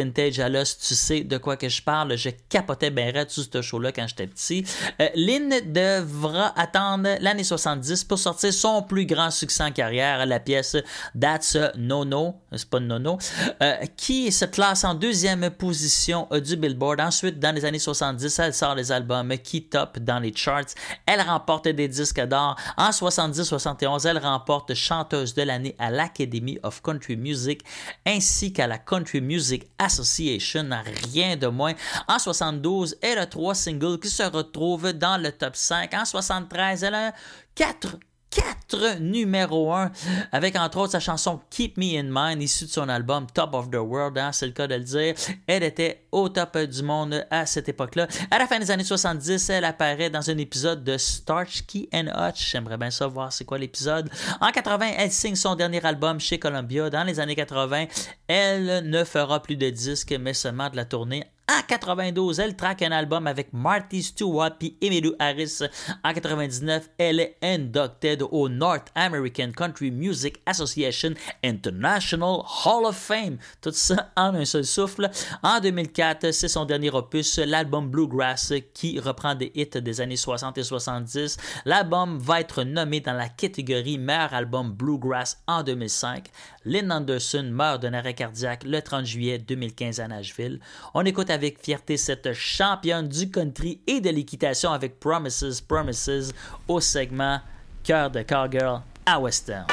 tu 0.82 0.96
sais 0.96 1.22
de 1.22 1.38
quoi 1.38 1.58
que 1.58 1.70
je 1.70 1.82
parle. 1.82 2.16
Je 2.16 2.30
capotais 2.50 2.90
bien 2.90 3.12
raide 3.12 3.30
sur 3.30 3.44
ce 3.52 3.62
show-là 3.62 3.92
quand 3.92 4.08
j'étais 4.08 4.28
petit. 4.28 4.66
Euh, 5.00 5.08
Lynn 5.16 5.54
devra 5.72 6.58
attendre 6.60 7.10
l'année 7.20 7.44
70 7.44 8.04
pour 8.06 8.20
sortir 8.20 8.54
son 8.54 8.82
plus 8.82 9.06
grand 9.06 9.32
succès 9.32 9.64
en 9.64 9.72
carrière, 9.72 10.26
la 10.26 10.40
pièce 10.40 10.78
That's 11.20 11.56
a 11.56 11.72
No 11.78 12.06
No, 12.06 12.36
c'est 12.52 12.70
pas 12.70 12.80
No 12.80 13.00
No, 13.00 13.18
euh, 13.62 13.76
qui 13.96 14.32
se 14.32 14.46
classe 14.46 14.84
en 14.84 14.94
deuxième 14.94 15.50
position 15.52 16.28
euh, 16.32 16.40
du 16.40 16.56
Billboard. 16.56 17.00
Ensuite, 17.02 17.40
dans 17.40 17.54
les 17.54 17.66
années 17.66 17.80
70, 17.80 18.40
elle 18.40 18.54
sort 18.54 18.76
les 18.76 18.92
albums 18.92 19.38
qui 19.38 19.64
top 19.64 20.00
dans 20.00 20.20
les 20.20 20.34
charts. 20.36 20.74
Elle 21.06 21.22
remporte 21.22 21.68
des 21.68 21.88
disques 21.88 22.22
d'or. 22.22 22.41
En 22.78 22.90
70-71, 22.90 24.08
elle 24.08 24.18
remporte 24.18 24.74
chanteuse 24.74 25.34
de 25.34 25.44
l'année 25.44 25.76
à 25.80 25.92
l'Academy 25.92 26.60
of 26.64 26.82
Country 26.82 27.16
Music 27.16 27.62
ainsi 28.06 28.54
qu'à 28.54 28.68
la 28.68 28.78
Country 28.78 29.22
Music 29.22 29.68
Association, 29.80 30.70
rien 31.12 31.36
de 31.36 31.48
moins. 31.48 31.74
En 32.08 32.20
72, 32.20 32.98
elle 33.02 33.20
a 33.20 33.26
trois 33.26 33.56
singles 33.56 34.00
qui 34.00 34.10
se 34.10 34.24
retrouvent 34.24 34.94
dans 34.94 35.22
le 35.22 35.32
top 35.32 35.56
5. 35.56 35.94
En 35.94 36.06
73, 36.06 36.84
elle 36.84 36.96
a 36.96 37.14
quatre 37.56 37.98
4 38.32 39.00
numéro 39.00 39.74
1 39.74 39.92
avec 40.32 40.56
entre 40.56 40.78
autres 40.78 40.94
sa 40.94 41.02
chanson 41.02 41.42
Keep 41.50 41.78
Me 41.78 42.00
in 42.00 42.10
Mind 42.10 42.42
issue 42.42 42.66
de 42.66 42.70
son 42.70 42.88
album 42.88 43.28
Top 43.34 43.54
of 43.54 43.70
the 43.70 43.76
World, 43.76 44.18
hein, 44.18 44.32
c'est 44.32 44.46
le 44.46 44.54
cas 44.54 44.68
de 44.68 44.76
le 44.76 44.84
dire. 44.84 45.16
Elle 45.48 45.64
était 45.64 46.01
au 46.12 46.30
top 46.30 46.58
du 46.58 46.84
monde 46.84 47.26
à 47.30 47.46
cette 47.46 47.70
époque-là. 47.70 48.08
À 48.30 48.40
la 48.40 48.48
fin 48.48 48.60
des 48.60 48.72
années 48.72 48.84
70, 48.84 49.50
elle 49.50 49.66
apparaît 49.66 50.10
dans 50.10 50.30
un 50.30 50.38
épisode 50.38 50.84
de 50.84 50.98
Starsky 50.98 51.90
and 51.94 52.08
Hutch. 52.16 52.52
J'aimerais 52.52 52.78
bien 52.78 52.92
savoir 52.92 53.32
c'est 53.32 53.46
quoi 53.46 53.58
l'épisode. 53.58 54.10
En 54.40 54.52
80, 54.52 54.92
elle 54.98 55.12
signe 55.12 55.36
son 55.36 55.56
dernier 55.56 55.84
album 55.86 56.20
chez 56.20 56.40
Columbia. 56.40 56.90
Dans 56.90 57.04
les 57.04 57.20
années 57.20 57.36
80, 57.36 57.86
elle 58.28 58.90
ne 58.90 59.04
fera 59.04 59.42
plus 59.42 59.56
de 59.56 59.70
disques 59.70 60.16
mais 60.20 60.34
seulement 60.34 60.70
de 60.70 60.76
la 60.76 60.86
tournée 60.86 61.26
en 61.52 61.62
92, 61.68 62.40
elle 62.40 62.56
traque 62.56 62.82
un 62.82 62.92
album 62.92 63.28
avec 63.28 63.52
Marty 63.52 64.04
Stewart 64.04 64.52
puis 64.58 64.78
Emmylou 64.82 65.14
Harris. 65.20 65.60
En 66.04 66.14
99, 66.14 66.90
elle 66.98 67.20
est 67.20 67.38
inducted 67.42 68.24
au 68.32 68.48
North 68.48 68.88
American 68.96 69.52
Country 69.52 69.92
Music 69.92 70.38
Association 70.46 71.14
International 71.44 72.44
Hall 72.66 72.86
of 72.86 72.96
Fame. 72.96 73.38
Tout 73.62 73.72
ça 73.74 74.12
en 74.16 74.34
un 74.34 74.46
seul 74.46 74.64
souffle. 74.64 75.10
En 75.44 75.60
2004, 75.60 76.01
c'est 76.32 76.48
son 76.48 76.66
dernier 76.66 76.90
opus, 76.90 77.38
l'album 77.38 77.90
Bluegrass, 77.90 78.54
qui 78.74 79.00
reprend 79.00 79.36
des 79.36 79.52
hits 79.54 79.82
des 79.82 80.02
années 80.02 80.16
60 80.16 80.58
et 80.58 80.64
70. 80.64 81.38
L'album 81.66 82.18
va 82.18 82.42
être 82.42 82.64
nommé 82.64 83.02
dans 83.02 83.14
la 83.14 83.30
catégorie 83.30 84.00
meilleur 84.00 84.34
album 84.34 84.72
Bluegrass 84.72 85.44
en 85.48 85.62
2005. 85.62 86.28
Lynn 86.66 86.92
Anderson 86.92 87.50
meurt 87.52 87.82
d'un 87.82 87.94
arrêt 87.94 88.16
cardiaque 88.16 88.64
le 88.64 88.82
30 88.82 89.06
juillet 89.06 89.38
2015 89.38 90.00
à 90.00 90.08
Nashville. 90.08 90.60
On 90.94 91.06
écoute 91.06 91.30
avec 91.30 91.64
fierté 91.64 91.98
cette 91.98 92.34
championne 92.34 93.08
du 93.08 93.30
country 93.30 93.82
et 93.86 94.02
de 94.02 94.10
l'équitation 94.10 94.72
avec 94.72 95.00
Promises, 95.00 95.62
Promises 95.62 96.34
au 96.68 96.80
segment 96.80 97.40
Cœur 97.84 98.10
de 98.10 98.24
Cowgirl 98.24 98.82
à 99.06 99.20
Western. 99.20 99.66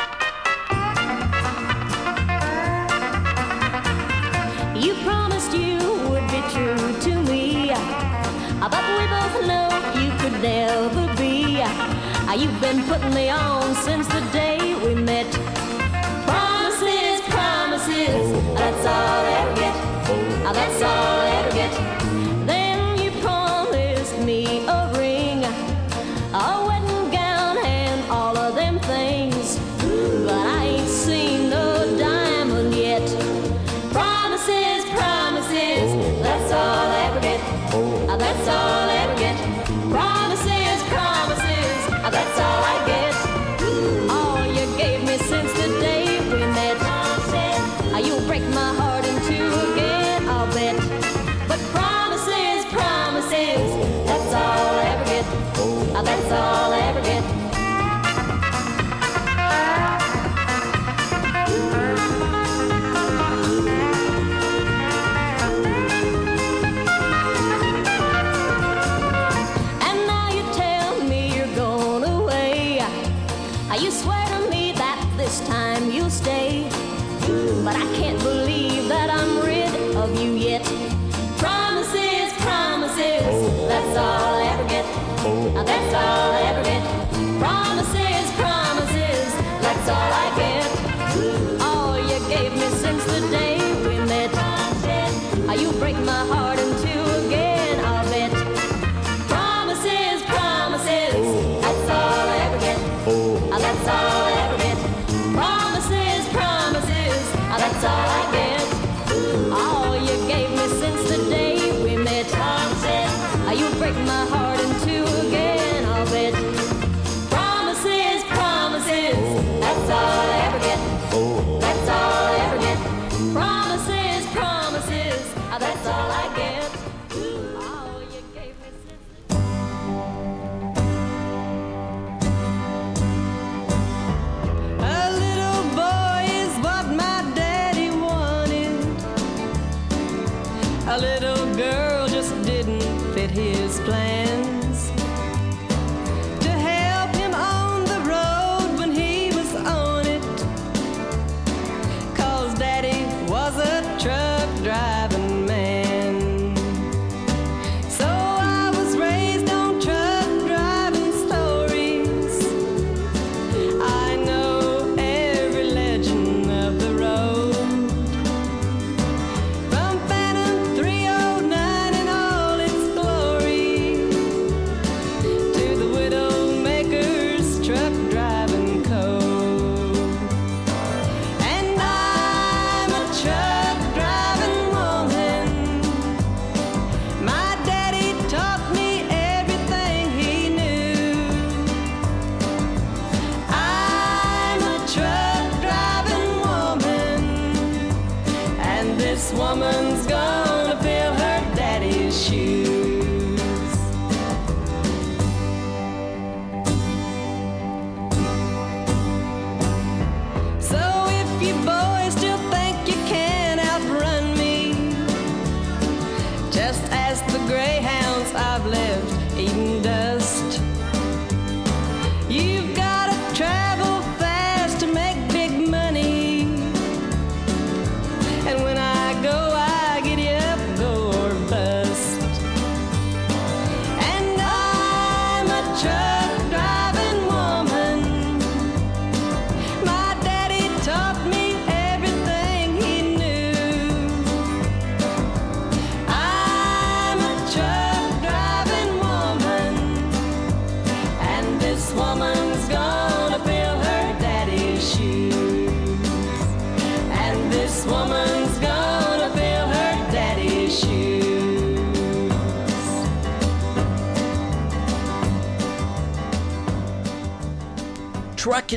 You've 12.37 12.61
been 12.61 12.83
putting 12.85 13.15
me 13.15 13.31
on 13.31 13.75
since 13.75 14.07
the 14.07 14.21
day 14.33 14.48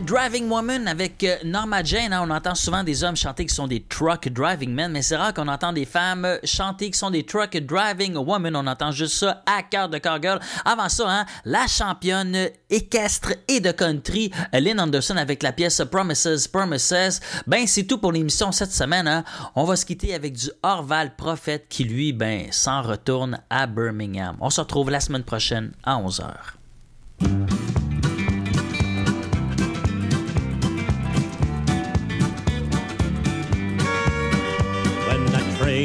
Driving 0.06 0.50
Woman 0.50 0.88
avec 0.88 1.24
euh, 1.24 1.36
Norma 1.44 1.84
Jane. 1.84 2.12
hein. 2.14 2.22
on 2.26 2.30
entend 2.32 2.56
souvent 2.56 2.84
des 2.84 3.04
hommes 3.04 3.16
chanter 3.16 3.46
qui 3.46 3.54
sont 3.54 3.68
des 3.68 3.82
Truck 3.82 4.28
Driving 4.30 4.74
Men, 4.74 4.92
mais 4.92 5.02
c'est 5.02 5.16
rare 5.16 5.34
qu'on 5.34 5.48
entend 5.48 5.74
des 5.74 5.86
femmes 5.86 6.26
euh, 6.26 6.38
chanter 6.44 6.92
qui 6.92 6.98
sont 6.98 7.12
des 7.12 7.24
Truck 7.26 7.56
Driving 7.58 8.16
Women. 8.16 8.56
On 8.56 8.68
entend 8.68 8.92
juste 8.92 9.16
ça 9.16 9.44
à 9.46 9.64
cœur 9.64 9.90
de 9.90 9.98
Cargirl. 9.98 10.40
Avant 10.66 10.90
ça, 10.90 11.06
hein, 11.08 11.26
la 11.46 11.68
championne 11.68 12.50
équestre 12.70 13.34
et 13.48 13.60
de 13.60 13.72
country, 13.72 14.32
Lynn 14.54 14.80
Anderson 14.80 15.18
avec 15.18 15.44
la 15.44 15.52
pièce 15.52 15.82
Promises, 15.90 16.48
Promises. 16.52 17.20
Ben, 17.48 17.66
c'est 17.68 17.84
tout 17.84 17.98
pour 17.98 18.12
l'émission 18.12 18.52
cette 18.52 18.72
semaine. 18.74 19.08
hein. 19.08 19.24
On 19.56 19.64
va 19.66 19.76
se 19.76 19.86
quitter 19.86 20.14
avec 20.14 20.34
du 20.34 20.50
Orval 20.64 21.16
Prophète 21.16 21.66
qui, 21.70 21.84
lui, 21.84 22.12
ben, 22.14 22.48
s'en 22.52 22.82
retourne 22.82 23.40
à 23.50 23.68
Birmingham. 23.68 24.36
On 24.42 24.50
se 24.50 24.62
retrouve 24.62 24.90
la 24.90 25.00
semaine 25.00 25.24
prochaine 25.24 25.72
à 25.84 25.96
11h. 25.98 26.32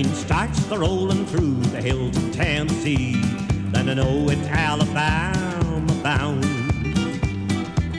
Train 0.03 0.15
starts 0.15 0.63
the 0.67 0.77
rolling 0.77 1.25
through 1.25 1.55
the 1.73 1.81
hills 1.81 2.15
of 2.19 2.31
Tennessee, 2.35 3.15
then 3.73 3.89
I 3.89 3.95
know 3.95 4.29
it's 4.29 4.47
Alabama 4.47 6.03
bound. 6.03 6.45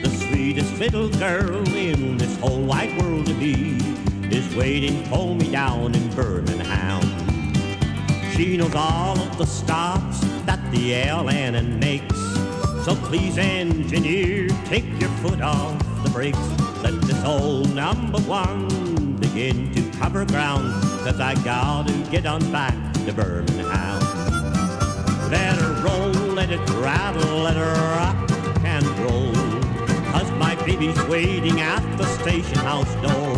The 0.04 0.08
sweetest 0.08 0.78
little 0.78 1.08
girl 1.08 1.66
in 1.74 2.16
this 2.16 2.38
whole 2.38 2.62
wide 2.62 3.02
world 3.02 3.26
to 3.26 3.34
be 3.34 3.78
is 4.30 4.54
waiting 4.54 5.02
for 5.06 5.34
me 5.34 5.50
down 5.50 5.96
in 5.96 6.08
Birmingham. 6.14 7.02
She 8.36 8.56
knows 8.56 8.76
all 8.76 9.18
of 9.18 9.36
the 9.36 9.46
stops 9.46 10.20
that 10.46 10.60
the 10.70 10.92
LNN 10.92 11.80
makes. 11.80 12.14
So 12.84 12.94
please, 13.08 13.38
engineer, 13.38 14.46
take 14.66 14.86
your 15.00 15.10
foot 15.22 15.40
off 15.40 15.76
the 16.04 16.10
brakes. 16.10 16.38
Let 16.80 17.00
this 17.02 17.24
old 17.24 17.74
number 17.74 18.20
one 18.20 18.87
begin 19.38 19.72
to 19.72 19.98
cover 19.98 20.24
ground. 20.24 20.82
Cause 21.04 21.20
I 21.20 21.34
gotta 21.44 21.92
get 22.10 22.26
on 22.26 22.40
back 22.50 22.74
to 23.04 23.12
Birmingham. 23.12 24.00
Let 25.30 25.54
her 25.58 25.80
roll, 25.84 26.10
let 26.34 26.50
it 26.50 26.58
rattle, 26.70 27.42
let 27.42 27.54
her 27.54 27.74
rock 27.96 28.16
and 28.64 28.84
roll. 28.98 29.32
Cause 30.10 30.28
my 30.32 30.56
baby's 30.66 31.00
waiting 31.04 31.60
at 31.60 31.82
the 31.96 32.04
station 32.18 32.58
house 32.58 32.92
door. 32.94 33.36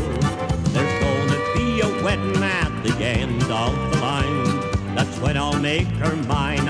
There's 0.72 1.04
gonna 1.04 1.40
be 1.54 1.82
a 1.82 2.02
wedding 2.02 2.42
at 2.42 2.72
the 2.82 2.94
end 3.04 3.42
of 3.42 3.92
the 3.92 3.98
line. 4.00 4.94
That's 4.94 5.18
when 5.18 5.36
I'll 5.36 5.60
make 5.60 5.88
her 6.02 6.16
mine, 6.16 6.66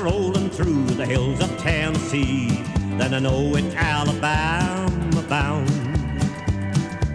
the 0.00 0.04
rolling 0.04 0.48
through 0.50 0.84
the 0.96 1.04
hills 1.04 1.40
of 1.40 1.58
Tennessee, 1.58 2.48
then 2.96 3.12
I 3.12 3.18
know 3.18 3.54
it's 3.56 3.74
Alabama 3.74 5.22
bound. 5.28 5.68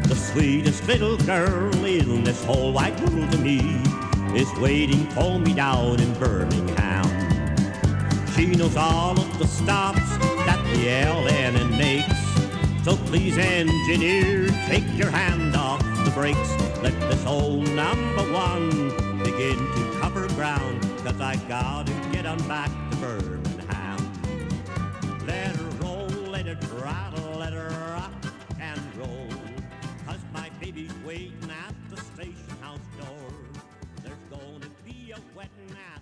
The 0.03 0.15
sweetest 0.15 0.87
little 0.87 1.17
girl 1.17 1.73
in 1.85 2.23
this 2.23 2.43
whole 2.43 2.71
wide 2.73 2.99
world 2.99 3.31
to 3.31 3.37
me 3.39 3.81
is 4.35 4.51
waiting 4.59 5.05
for 5.11 5.39
me 5.39 5.53
down 5.53 5.99
in 5.99 6.13
Birmingham. 6.15 7.05
She 8.35 8.47
knows 8.47 8.75
all 8.75 9.19
of 9.19 9.39
the 9.39 9.47
stops 9.47 10.17
that 10.45 10.61
the 10.71 10.87
LNN 10.87 11.77
makes. 11.77 12.83
So 12.83 12.95
please, 13.07 13.37
engineer, 13.37 14.49
take 14.67 14.85
your 14.95 15.09
hand 15.09 15.55
off 15.55 15.81
the 16.03 16.11
brakes. 16.11 16.51
Let 16.83 16.99
this 17.09 17.25
old 17.25 17.67
number 17.71 18.31
one 18.31 18.89
begin 19.23 19.57
to 19.57 19.97
cover 19.99 20.27
ground. 20.35 20.81
Cause 21.03 21.21
I 21.21 21.35
gotta 21.47 21.94
get 22.25 22.41
on 22.41 22.47
back 22.47 22.71
to 22.89 22.97
Birmingham. 22.97 23.97
Let 25.27 25.55
her 25.55 25.69
roll, 25.81 26.07
let 26.07 26.47
it 26.47 26.57
rattle, 26.73 27.37
let 27.37 27.53
her 27.53 27.69
rock 27.93 28.11
and 28.59 28.81
roll. 28.97 29.29
Cause 30.07 30.19
my 30.33 30.49
baby's 30.59 30.91
waiting 31.05 31.51
at 31.51 31.75
the 31.91 31.97
station 32.01 32.49
house 32.61 32.79
door. 32.97 33.31
There's 34.03 34.17
gonna 34.31 34.71
be 34.83 35.11
a 35.11 35.19
wedding 35.35 35.77
at 35.93 36.01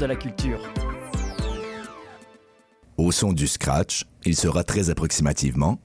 De 0.00 0.06
la 0.06 0.16
culture. 0.16 0.60
Au 2.96 3.10
son 3.10 3.32
du 3.32 3.46
scratch, 3.46 4.04
il 4.24 4.36
sera 4.36 4.64
très 4.64 4.90
approximativement 4.90 5.80